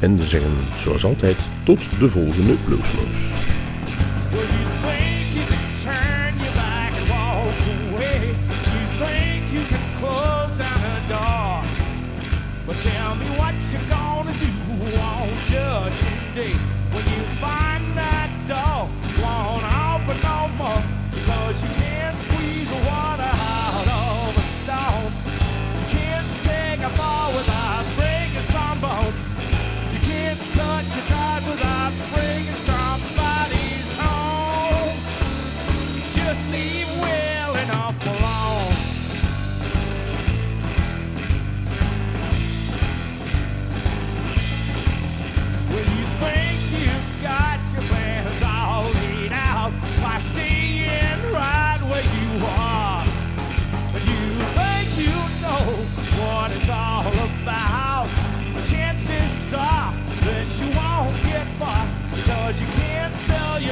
En 0.00 0.16
we 0.16 0.26
zeggen 0.26 0.52
zoals 0.84 1.04
altijd 1.04 1.36
tot 1.64 1.78
de 2.00 2.08
volgende 2.08 2.54
Bluesmoes. 2.64 3.32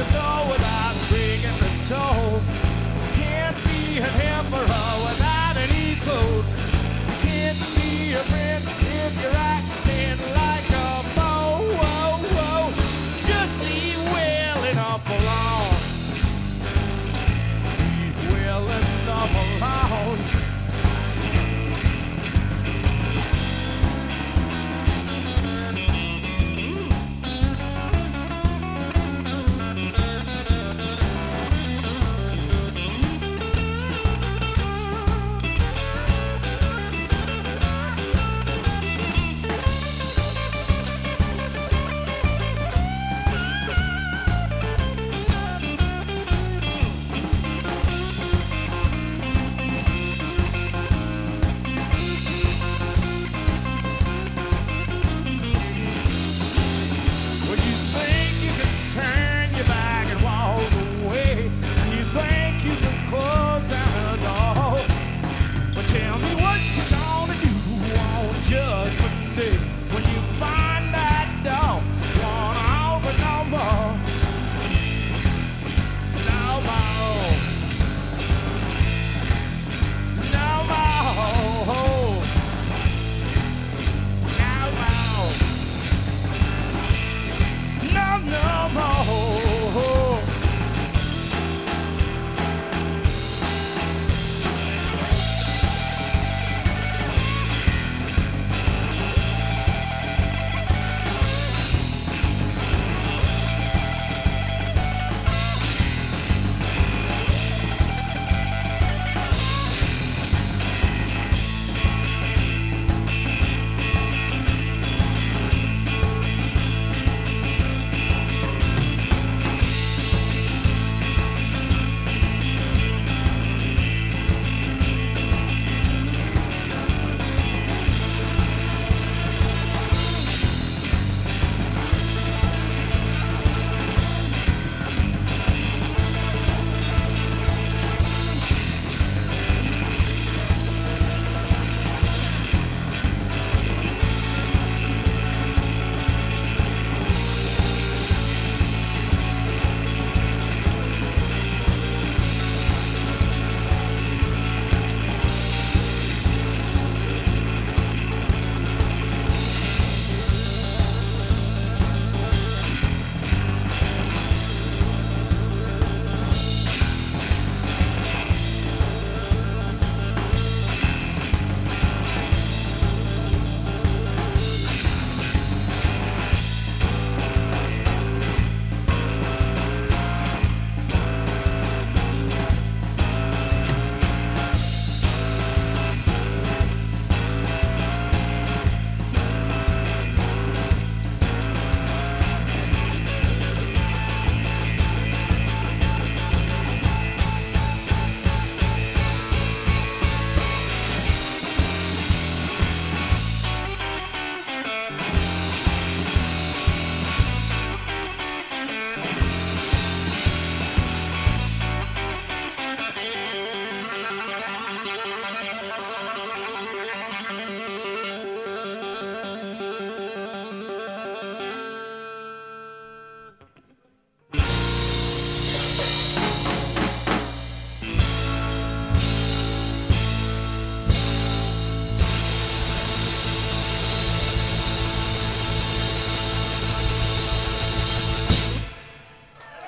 Your 0.01 0.09
soul 0.09 0.47
without 0.49 0.95
breaking 1.09 1.57
the 1.61 1.71
toe. 1.87 2.41
Can't 3.13 3.57
be 3.65 3.99
an 3.99 4.13
emperor 4.33 4.89
without 5.05 5.55
any 5.57 5.95
clothes. 6.01 6.45
Can't 7.21 7.59
be 7.77 8.13
a 8.13 8.23
friend 8.31 8.63
if 8.81 9.11
you're 9.21 9.37
acting 9.53 10.17
like 10.41 10.60